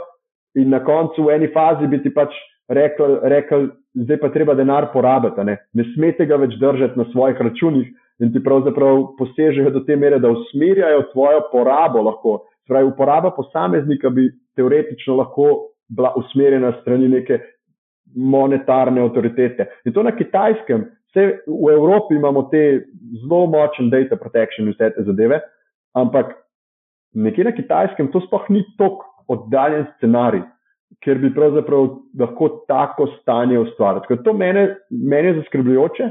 [0.54, 2.34] in na koncu v eni fazi bi ti pač
[2.68, 7.40] rekel, rekel zdaj pa treba denar porabiti, ne, ne smete ga več držati na svojih
[7.40, 7.90] računih,
[8.20, 12.02] in ti pravzaprav posežejo do te mere, da usmerjajo tvojo porabo.
[12.02, 12.38] Lahko.
[12.68, 15.48] Pravi, uporaba posameznika bi teoretično lahko
[15.88, 17.40] bila usmerjena strani neke
[18.14, 19.66] monetarne avtoritete.
[19.84, 22.84] In to na kitajskem, vse v Evropi imamo te
[23.22, 25.40] zelo močen data protection in vse te zadeve,
[25.98, 26.34] ampak
[27.14, 30.42] nekje na kitajskem to sploh ni tako oddaljen scenarij,
[31.02, 34.22] ker bi pravzaprav lahko tako stanje ustvarili.
[34.24, 36.10] To mene, mene je zaskrbljujoče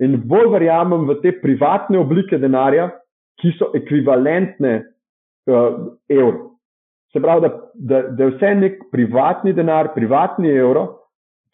[0.00, 2.88] in bolj verjamem v te privatne oblike denarja,
[3.40, 6.50] ki so ekvivalentne uh, evru.
[7.12, 10.86] Se pravi, da, da, da je vse nek privatni denar, privatni evro,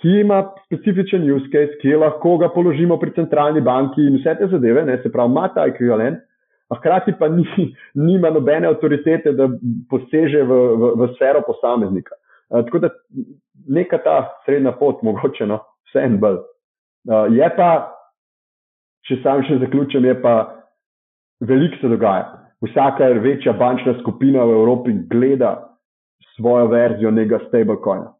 [0.03, 4.51] ki ima specifičen use case, ki lahko ga položimo pri centralni banki in vse te
[4.53, 6.20] zadeve, ne, se pravi, ima ta ekvivalent,
[6.68, 7.47] a hkrati pa ni,
[8.09, 9.49] nima nobene avtoritete, da
[9.90, 12.18] poseže v, v, v sfero posameznika.
[12.51, 12.92] Uh, tako da
[13.66, 16.42] neka ta srednja pot, mogoče, no, vse en bolj.
[17.07, 17.95] Uh, je pa
[19.09, 20.35] če sam še zaključim, je pa
[21.47, 22.27] veliko se dogaja.
[22.65, 25.55] Vsaka večja bančna skupina v Evropi gleda
[26.37, 28.13] svojo verzijo nekega stablecoina.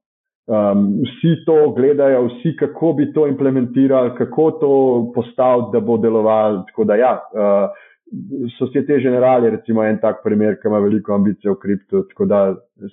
[0.47, 4.73] Um, vsi to gledajo, vsi kako bi to implementirali, kako to
[5.15, 6.63] postaviti, da bo delovalo.
[6.69, 7.87] Tako da, ja, uh,
[8.59, 12.43] Societe Generale, recimo, en tak primer, ki ima veliko ambicij v kriptu, tako da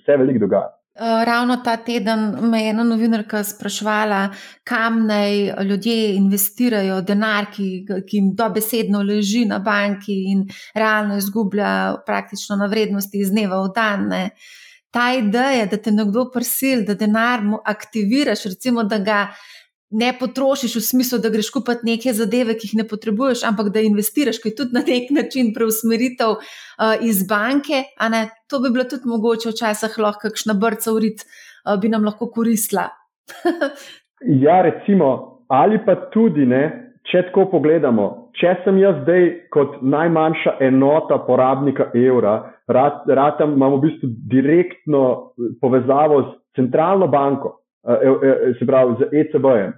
[0.04, 0.72] se veliko dogaja.
[0.96, 4.28] Eh, ravno ta teden me je ena novinarka sprašvala,
[4.64, 11.96] kam naj ljudje investirajo denar, ki, ki jim dobesedno leži na banki in realno izgublja
[12.06, 14.06] praktično na vrednosti iz dneva v dan.
[14.08, 14.30] Ne.
[14.90, 19.18] Ta ideja, da te nekdo prisil, da denar aktiviraš, recimo, da ga
[19.94, 23.82] ne potrošiš v smislu, da greš kupiti neke zadeve, ki jih ne potrebuješ, ampak da
[23.84, 27.84] investiraš, ki je tudi na nek način preusmeritev uh, iz banke.
[28.50, 32.88] To bi bilo tudi mogoče včasih lahko kakšna brca urit, uh, bi nam lahko koristila.
[34.46, 35.10] ja, recimo,
[35.48, 36.64] ali pa tudi ne.
[37.04, 38.04] Če tako pogledamo,
[38.40, 42.38] če sem jaz zdaj kot najmanjša enota porabnika evra,
[42.72, 45.02] rad, rad imam v bistvu direktno
[45.60, 47.58] povezavo s centralno banko,
[48.56, 49.76] se pravi z ECB-jem.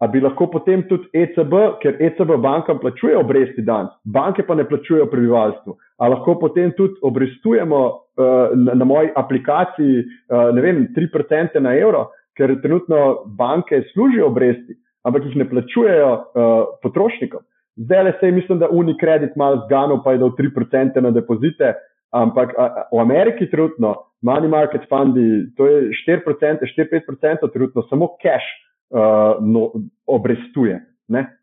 [0.00, 4.64] A bi lahko potem tudi ECB, ker ECB bankam plačuje obresti danes, banke pa ne
[4.64, 5.74] plačujejo prebivalstvu.
[6.00, 11.74] A lahko potem tudi obrestujemo uh, na, na moji aplikaciji, uh, ne vem, 3% na
[11.76, 17.44] evro, ker trenutno banke služijo obresti, ampak jih ne plačujejo uh, potrošnikom.
[17.84, 21.74] Zdaj le se mislim, da Unicredit malo zganil, pa je dal 3% na depozite,
[22.16, 23.94] ampak a, a, v Ameriki trenutno
[24.24, 28.48] money market fundi, to je 4%, 4-5% trenutno samo cash
[28.90, 29.72] uh, no,
[30.06, 30.80] obrestuje.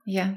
[0.05, 0.27] Ja.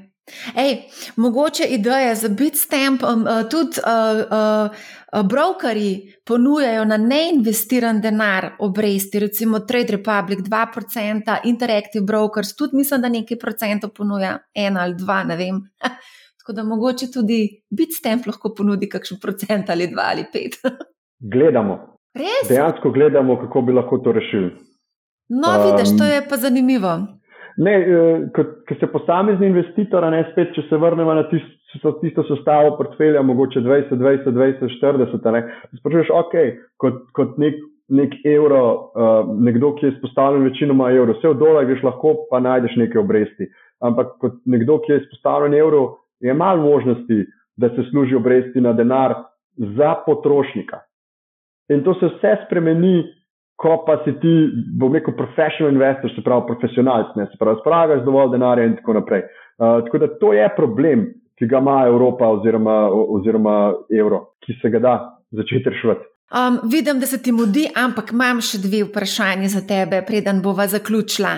[0.55, 0.77] Ej,
[1.15, 4.71] mogoče ideja za Bitstamp, um, uh, tudi uh,
[5.19, 13.01] uh, brokeri ponujajo na neinvestiran denar obresti, recimo Trade Republic 2%, Interactive Brokers tudi mislim,
[13.01, 15.61] da nekaj procentov ponuja, ena ali dva, ne vem.
[16.39, 20.57] Tako da mogoče tudi Bitstamp lahko ponudi kakšen procent ali dva ali pet.
[21.33, 21.97] gledamo.
[22.13, 22.49] Res?
[22.49, 24.51] Dejansko gledamo, kako bi lahko to rešili.
[25.31, 26.91] No, vidiš, to je pa zanimivo.
[27.57, 28.29] Ne, eh,
[28.67, 33.63] ko se posamezni investitor, ne spet, če se vrnemo na tisto, tisto sestavo portfelja, mogoče
[33.63, 35.43] 20, 20, 20, 40, ne,
[35.79, 36.35] sprašuješ, ok,
[36.83, 37.59] kot, kot nek,
[37.91, 38.61] nek evro,
[38.95, 42.99] uh, nekdo, ki je spostavljen večinoma evro, vse v dolar greš lahko, pa najdeš neke
[42.99, 43.49] obresti.
[43.83, 45.83] Ampak kot nekdo, ki je spostavljen evro,
[46.23, 47.25] je malo možnosti,
[47.59, 49.15] da se služi obresti na denar
[49.57, 50.79] za potrošnika.
[51.71, 53.03] In to se vse spremeni
[53.61, 54.33] ko pa si ti,
[54.79, 58.97] bom rekel, profesional investor, se pravi profesionalc, ne se pravi, spragaš dovolj denarja in tako
[58.97, 59.21] naprej.
[59.61, 61.05] Uh, tako da to je problem,
[61.37, 62.77] ki ga ima Evropa oziroma,
[63.17, 63.57] oziroma
[63.99, 64.95] evro, ki se ga da
[65.37, 66.10] začeti reševati.
[66.31, 70.63] Um, vidim, da se ti mudi, ampak imam še dve vprašanje za tebe, preden bova
[70.71, 71.33] zaključila.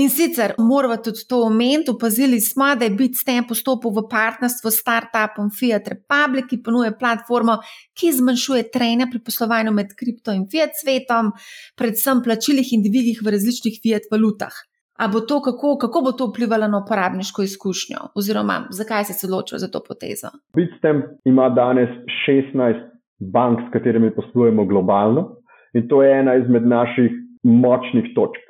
[0.00, 1.92] In sicer moramo tudi to omeniti.
[1.92, 7.58] Opazili smo, da je BitStem postopil v partnerstvo s startupom Fiat Republic, ki ponuja platformo,
[7.92, 11.34] ki zmanjšuje trenja pri poslovanju med kripto in Fiat svetom,
[11.76, 14.56] predvsem plačilih in dvigih v različnih Fiat valutah.
[15.00, 19.26] A bo to, kako, kako bo to vplivalo na uporabniško izkušnjo, oziroma zakaj si se
[19.28, 20.32] odločil za to potezo?
[20.56, 21.92] BitStem ima danes
[22.24, 22.89] 16
[23.20, 25.36] bank, s katerimi poslujemo globalno.
[25.74, 27.12] In to je ena izmed naših
[27.42, 28.40] močnih točk.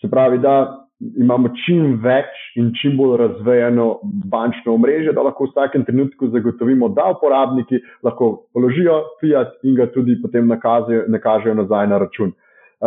[0.00, 3.86] Se pravi, da imamo čim več in čim bolj razvejeno
[4.32, 9.88] bančno omrežje, da lahko v vsakem trenutku zagotovimo, da uporabniki lahko položijo fiat in ga
[9.94, 12.34] tudi potem nakažejo, nakažejo nazaj na račun.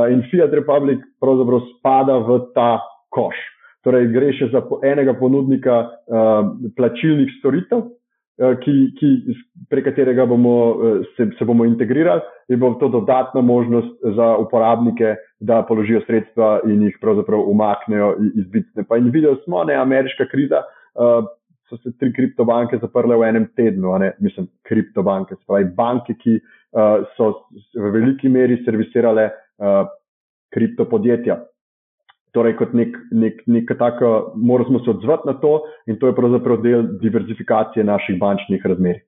[0.09, 2.81] In Fiat Republic pravzaprav spada v ta
[3.13, 3.37] koš.
[3.85, 7.83] Torej, gre še za enega ponudnika uh, plačilnih storitev,
[8.37, 9.35] ki, ki,
[9.69, 15.15] prek katerega bomo, eh, se, se bomo integrirali in bo to dodatna možnost za uporabnike,
[15.39, 18.83] da položijo sredstva in jih pravzaprav umaknejo iz bitne.
[18.89, 20.63] Pa in videli smo, ne, ameriška kriza,
[20.95, 21.25] uh,
[21.69, 27.05] so se tri kriptobanke zaprle v enem tednu, ne, mislim, kriptobanke, spravi banke, ki uh,
[27.17, 27.31] so
[27.75, 29.83] v veliki meri servisirale uh,
[30.53, 31.39] kriptopodjetja
[32.33, 36.61] torej kot nek, nek, nek tako, moramo se odzvati na to in to je pravzaprav
[36.61, 39.01] del diverzifikacije naših bančnih razmer.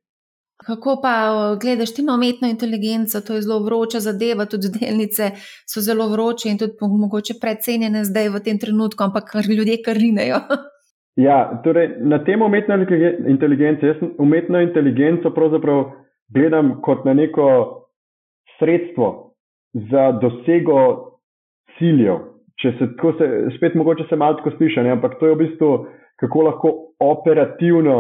[0.66, 1.14] Kako pa
[1.62, 5.32] gledaš ti na umetno inteligenco, to je zelo vroča zadeva, tudi delnice
[5.68, 10.40] so zelo vroče in tudi mogoče precenjene zdaj v tem trenutku, ampak kar ljudje karinejo.
[11.16, 15.86] Ja, torej na tem umetno inteligenco, jaz umetno inteligenco pravzaprav
[16.28, 17.46] gledam kot na neko
[18.60, 19.36] sredstvo
[19.74, 20.80] za dosego
[21.78, 22.20] ciljev,
[22.62, 24.94] če se tako, se, spet mogoče se malo tako sliši, ne?
[24.96, 25.72] ampak to je v bistvu,
[26.22, 26.72] kako lahko
[27.04, 27.98] operativno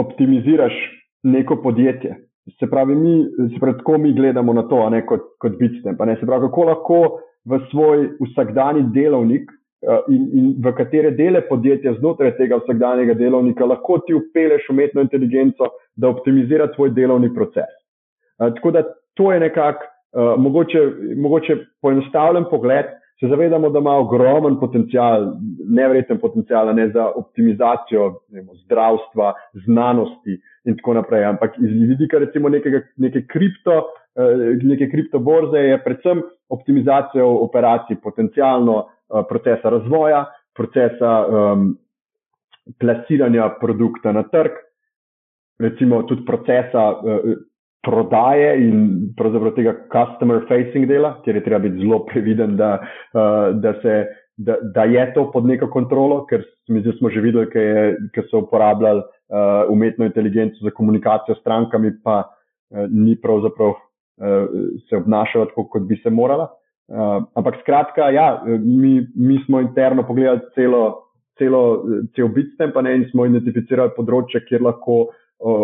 [0.00, 0.74] optimiziraš
[1.22, 2.16] neko podjetje.
[2.58, 3.14] Se pravi, mi,
[3.52, 5.96] se pravi, tako mi gledamo na to, ne kot, kot bitstem.
[6.20, 7.00] Se pravi, kako lahko
[7.48, 13.68] v svoj vsakdani delovnik uh, in, in v katere dele podjetja znotraj tega vsakdanjega delovnika
[13.68, 17.70] lahko ti upeleš umetno inteligenco, da optimizira tvoj delovni proces.
[18.40, 22.90] Uh, tako da to je nekako, uh, mogoče, mogoče poenostavljen pogled,
[23.20, 25.32] se zavedamo, da ima ogromen potencial,
[25.68, 29.34] nevreten potencial ne, za optimizacijo vemo, zdravstva,
[29.66, 31.24] znanosti in tako naprej.
[31.24, 33.84] Ampak iz vidika recimo nekega, neke, kripto,
[34.16, 40.24] eh, neke kriptoborze je predvsem optimizacija operacij, potencialno eh, procesa razvoja,
[40.56, 41.76] procesa um,
[42.80, 44.56] plasiranja produkta na trg,
[45.58, 47.36] recimo tudi procesa uh,
[47.82, 53.56] prodaje in pravzaprav tega customer facing dela, kjer je treba biti zelo previden, da, uh,
[53.60, 53.94] da, se,
[54.36, 57.48] da, da je to pod neko kontrolo, ker zdi, smo že videli,
[58.14, 63.78] ker so uporabljali uh, umetno inteligenco za komunikacijo s strankami, pa uh, ni pravzaprav uh,
[64.88, 66.50] se obnašala tako, kot bi se morala.
[66.90, 70.84] Uh, ampak skratka, ja, mi, mi smo interno pogledali celo,
[71.38, 71.84] celo,
[72.16, 75.12] cel bitstem, pa ne in smo identificirali področje, kjer lahko uh,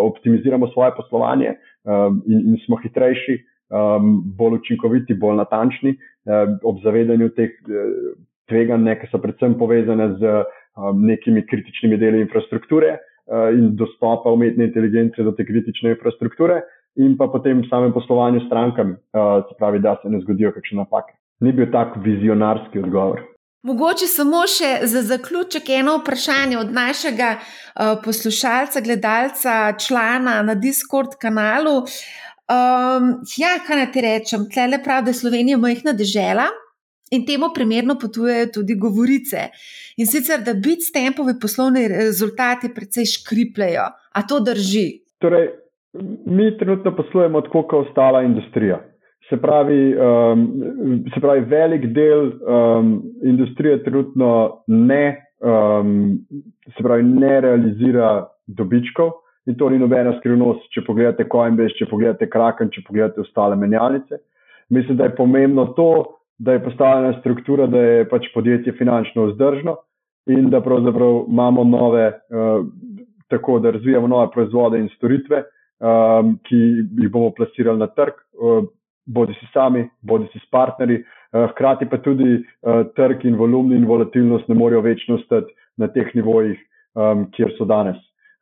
[0.06, 1.56] optimiziramo svoje poslovanje
[1.86, 3.38] um, in, in smo hitrejši,
[3.70, 8.14] um, bolj učinkoviti, bolj natančni, um, ob zavedanju teh uh,
[8.50, 10.32] tveganj, ki so predvsem povezane z
[10.76, 16.62] um, nekimi kritičnimi deli infrastrukture uh, in dostopa umetne inteligence do te kritične infrastrukture,
[16.96, 20.84] in pa potem samem poslovanju s strankami, uh, se pravi, da se ne zgodijo kakšne
[20.84, 21.16] napake.
[21.40, 23.20] Ni bil tak vizionarski odgovor.
[23.66, 29.54] Mogoče samo še za zaključek eno vprašanje od našega uh, poslušalca, gledalca,
[29.86, 31.80] člana na Discord kanalu.
[31.80, 33.08] Um,
[33.40, 36.46] ja, kaj naj ti rečem, tle le pravi, da je Slovenija majhna država
[37.10, 39.48] in temu primerno potujejo tudi govorice.
[39.98, 43.88] In sicer, da biti s tempovi poslovni rezultati precej škripljajo.
[44.12, 44.88] A to drži?
[45.18, 45.48] Torej,
[46.26, 48.78] mi trenutno poslujemo tako, kot ostala industrija.
[49.28, 56.18] Se pravi, um, se pravi, velik del um, industrije trenutno ne, um,
[56.76, 59.10] se pravi, ne realizira dobičkov
[59.46, 64.20] in to ni nobena skrivnost, če pogledate Coinbase, če pogledate Kraken, če pogledate ostale menjalnice.
[64.70, 65.90] Mislim, da je pomembno to,
[66.38, 69.76] da je postavljena struktura, da je pač podjetje finančno vzdržno
[70.30, 72.66] in da pravzaprav imamo nove, uh,
[73.30, 75.44] tako da razvijamo nove proizvode in storitve,
[75.78, 76.62] um, ki
[77.02, 78.18] jih bomo plasirali na trg.
[78.34, 78.66] Uh,
[79.06, 83.76] bodi si sami, bodi si s partnerji, eh, hkrati pa tudi eh, trg in volumni
[83.76, 86.58] in volatilnost ne morejo večno stati na teh nivojih,
[86.96, 87.96] um, kjer so danes.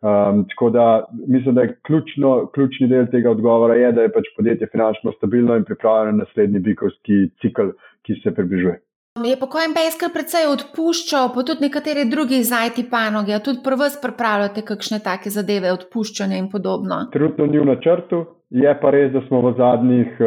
[0.04, 4.28] Um, tako da mislim, da je ključno, ključni del tega odgovora, je, da je pač
[4.36, 8.80] podjetje finančno stabilno in pripravljeno na naslednji bikovski cikl, ki se približuje.
[9.24, 13.76] Je pa Coinbase kar precej odpuščal, pa tudi nekateri drugi iz IT panoge, tudi pri
[13.78, 17.04] vas pripravljate kakšne take zadeve, odpuščanje in podobno.
[17.12, 18.24] Trenutno ni v načrtu,
[18.54, 20.18] je pa res, da smo v zadnjih,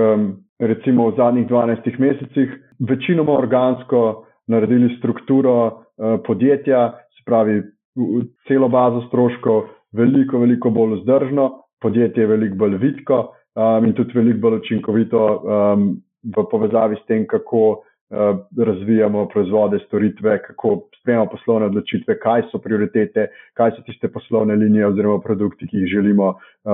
[0.59, 7.61] recimo v zadnjih 12 mesecih, večinoma organsko naredili strukturo eh, podjetja, se pravi,
[8.47, 11.49] celo bazo stroškov, veliko, veliko bolj vzdržno,
[11.81, 13.19] podjetje je veliko bolj vidko
[13.55, 15.87] um, in tudi veliko bolj učinkovito um,
[16.35, 17.81] v povezavi s tem, kako
[18.57, 24.87] razvijamo proizvode, storitve, kako sprejemamo poslovne odločitve, kaj so prioritete, kaj so tiste poslovne linije
[24.87, 26.73] oziroma produkti, ki jih želimo uh,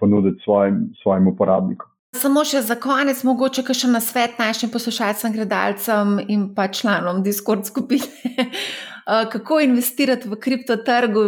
[0.00, 1.88] ponuditi svojim, svojim uporabnikom.
[2.14, 7.66] Samo še za konec, mogoče še na svet našim poslušalcem, gledalcem in pa članom Discord
[7.66, 8.06] skupine,
[8.36, 11.24] uh, kako investirati v kriptotrgu,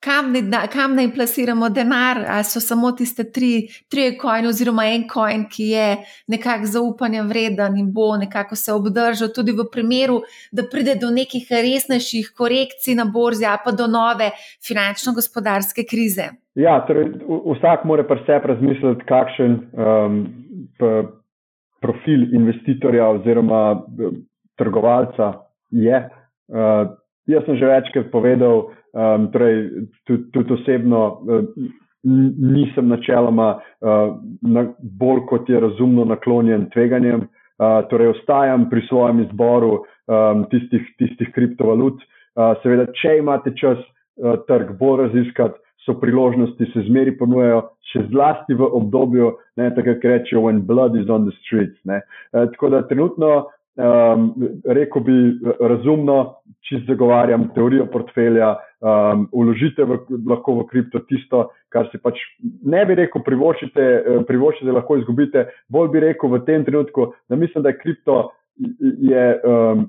[0.00, 5.04] kam naj, kam naj plasiramo denar, ali so samo tiste tri, tri coin oziroma en
[5.08, 5.88] coin, ki je
[6.32, 10.20] nekako zaupanja vreden in bo nekako se obdržal tudi v primeru,
[10.52, 14.30] da pride do nekih resnejših korekcij na borzi, ali pa do nove
[14.68, 16.30] finančno-gospodarske krize.
[16.54, 20.18] Ja, torej, vsak mora pri sebi razmisliti, kakšen um,
[21.80, 23.84] profil investitorja oziroma
[24.58, 25.32] trgovalca
[25.70, 26.02] je.
[26.50, 26.88] Uh,
[27.30, 31.44] jaz sem že večkrat povedal, Um, torej, tudi, osebno uh,
[32.02, 39.20] nisem načeloma uh, na, bolj kot je razumno naklonjen tveganjem, uh, torej ostajam pri svojem
[39.26, 42.02] izboru um, tistih, tistih kriptovalut.
[42.34, 47.62] Uh, seveda, če imate čas uh, trg bolj raziskati, so priložnosti, se zmeri ponujajo,
[47.92, 51.78] še zlasti v obdobju, ne, tako kot rečejo, when blood is on the streets.
[51.86, 52.02] Uh,
[52.52, 53.30] tako da trenutno
[53.80, 54.34] um,
[54.64, 55.16] rekel bi
[55.60, 56.18] razumno,
[56.68, 62.82] če zagovarjam teorijo portfelja, um, uložite v, lahko v kripto tisto, kar si pač ne
[62.88, 65.46] bi rekel, privoščite, eh, privoščite, lahko izgubite.
[65.68, 68.20] Bolj bi rekel v tem trenutku, da mislim, da je kripto.
[69.00, 69.86] Je, um,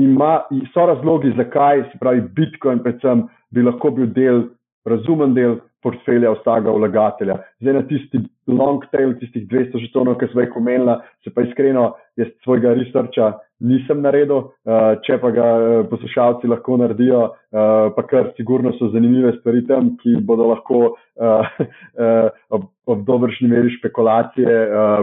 [0.00, 4.46] ima, so razlogi, zakaj se pravi Bitcoin, predvsem, bi lahko bil del,
[4.88, 7.38] razumen del portfelja vsakega vlagatelja.
[7.62, 8.20] Zdaj na tisti
[8.50, 13.36] long tail, tistih 200 žetonov, ki smo jih omenili, se pa iskreno, jaz svojega researcha
[13.64, 18.90] nisem naredil, uh, če pa ga uh, poslušalci lahko naredijo, uh, pa kar sigurno so
[18.92, 24.56] zanimive stvari tam, ki bodo lahko ob, ob dobršni meri špekulacije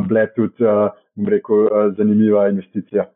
[0.06, 0.94] bile tudi, uh,
[1.30, 1.68] rekel,
[1.98, 3.08] zanimiva investicija.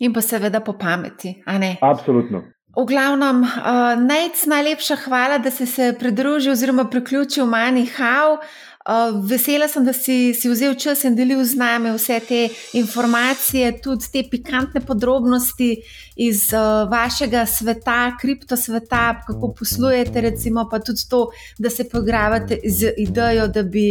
[0.00, 1.76] In pa seveda po pameti, a ne?
[1.84, 2.42] Absolutno.
[2.76, 8.36] V glavnem, uh, Nec, najlepša hvala, da si se pridružil oziroma priključil Mani Hau.
[8.36, 12.42] Uh, vesela sem, da si, si vzel čas in delil z nami vse te
[12.76, 15.70] informacije, tudi te pikantne podrobnosti
[16.16, 22.92] iz uh, vašega sveta, kriptosveta, kako poslujete, recimo, pa tudi to, da se poigravate z
[22.98, 23.88] idejo, da bi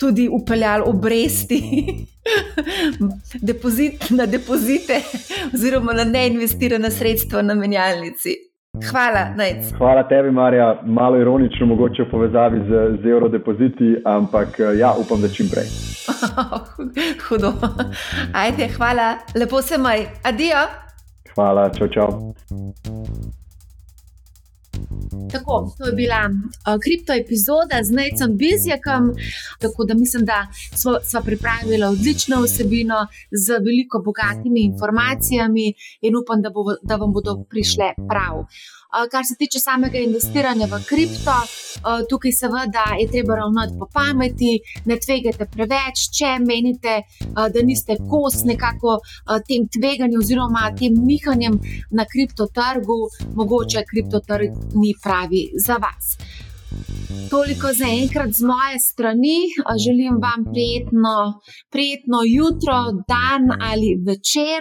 [0.00, 1.62] tudi upeljali obresti
[3.50, 5.00] depozit, na depozite
[5.54, 8.36] oziroma na neinvestirane sredstva na menjalnici.
[8.90, 9.72] Hvala, Najc.
[9.78, 10.82] Hvala tebi, Marja.
[10.86, 15.66] Malo ironično, mogoče v povezavi z, z eurodepoziti, ampak ja, upam, da čim prej.
[17.28, 17.52] Hudo.
[18.32, 20.06] Ajde, hvala, lepo se maj.
[20.22, 20.62] Adijo.
[21.34, 22.08] Hvala, čau, čau.
[25.32, 29.04] Tako, to je bila uh, kripto epizoda z Necem Bizjakom.
[29.58, 30.46] Tako da mislim, da
[31.10, 37.44] smo, pripravili odlično vsebino z veliko bogatimi informacijami in upam, da, bo, da vam bodo
[37.50, 38.34] prišle prav.
[38.90, 43.86] Eh, kar se tiče samega investiranja v kripto, eh, tukaj seveda je treba ravnati po
[43.92, 48.98] pameti, ne tvegajte preveč, če menite, eh, da niste kos nekako
[49.48, 51.60] tem tveganjem oziroma tem nihanjem
[51.90, 53.00] na kriptotrgu,
[53.38, 56.16] mogoče kriptotrg ni pravi za vas.
[57.30, 59.38] Toliko za enkrat z moje strani.
[59.84, 62.78] Želim vam prijetno, prijetno jutro,
[63.08, 64.60] dan ali večer.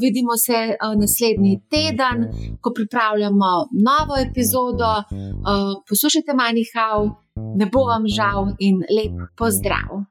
[0.00, 2.28] Vidimo se naslednji teden,
[2.60, 3.50] ko pripravljamo
[3.88, 4.90] novo epizodo.
[5.88, 7.10] Poslušajte, manjhav,
[7.56, 10.06] ne bo vam žal in lep pozdrav.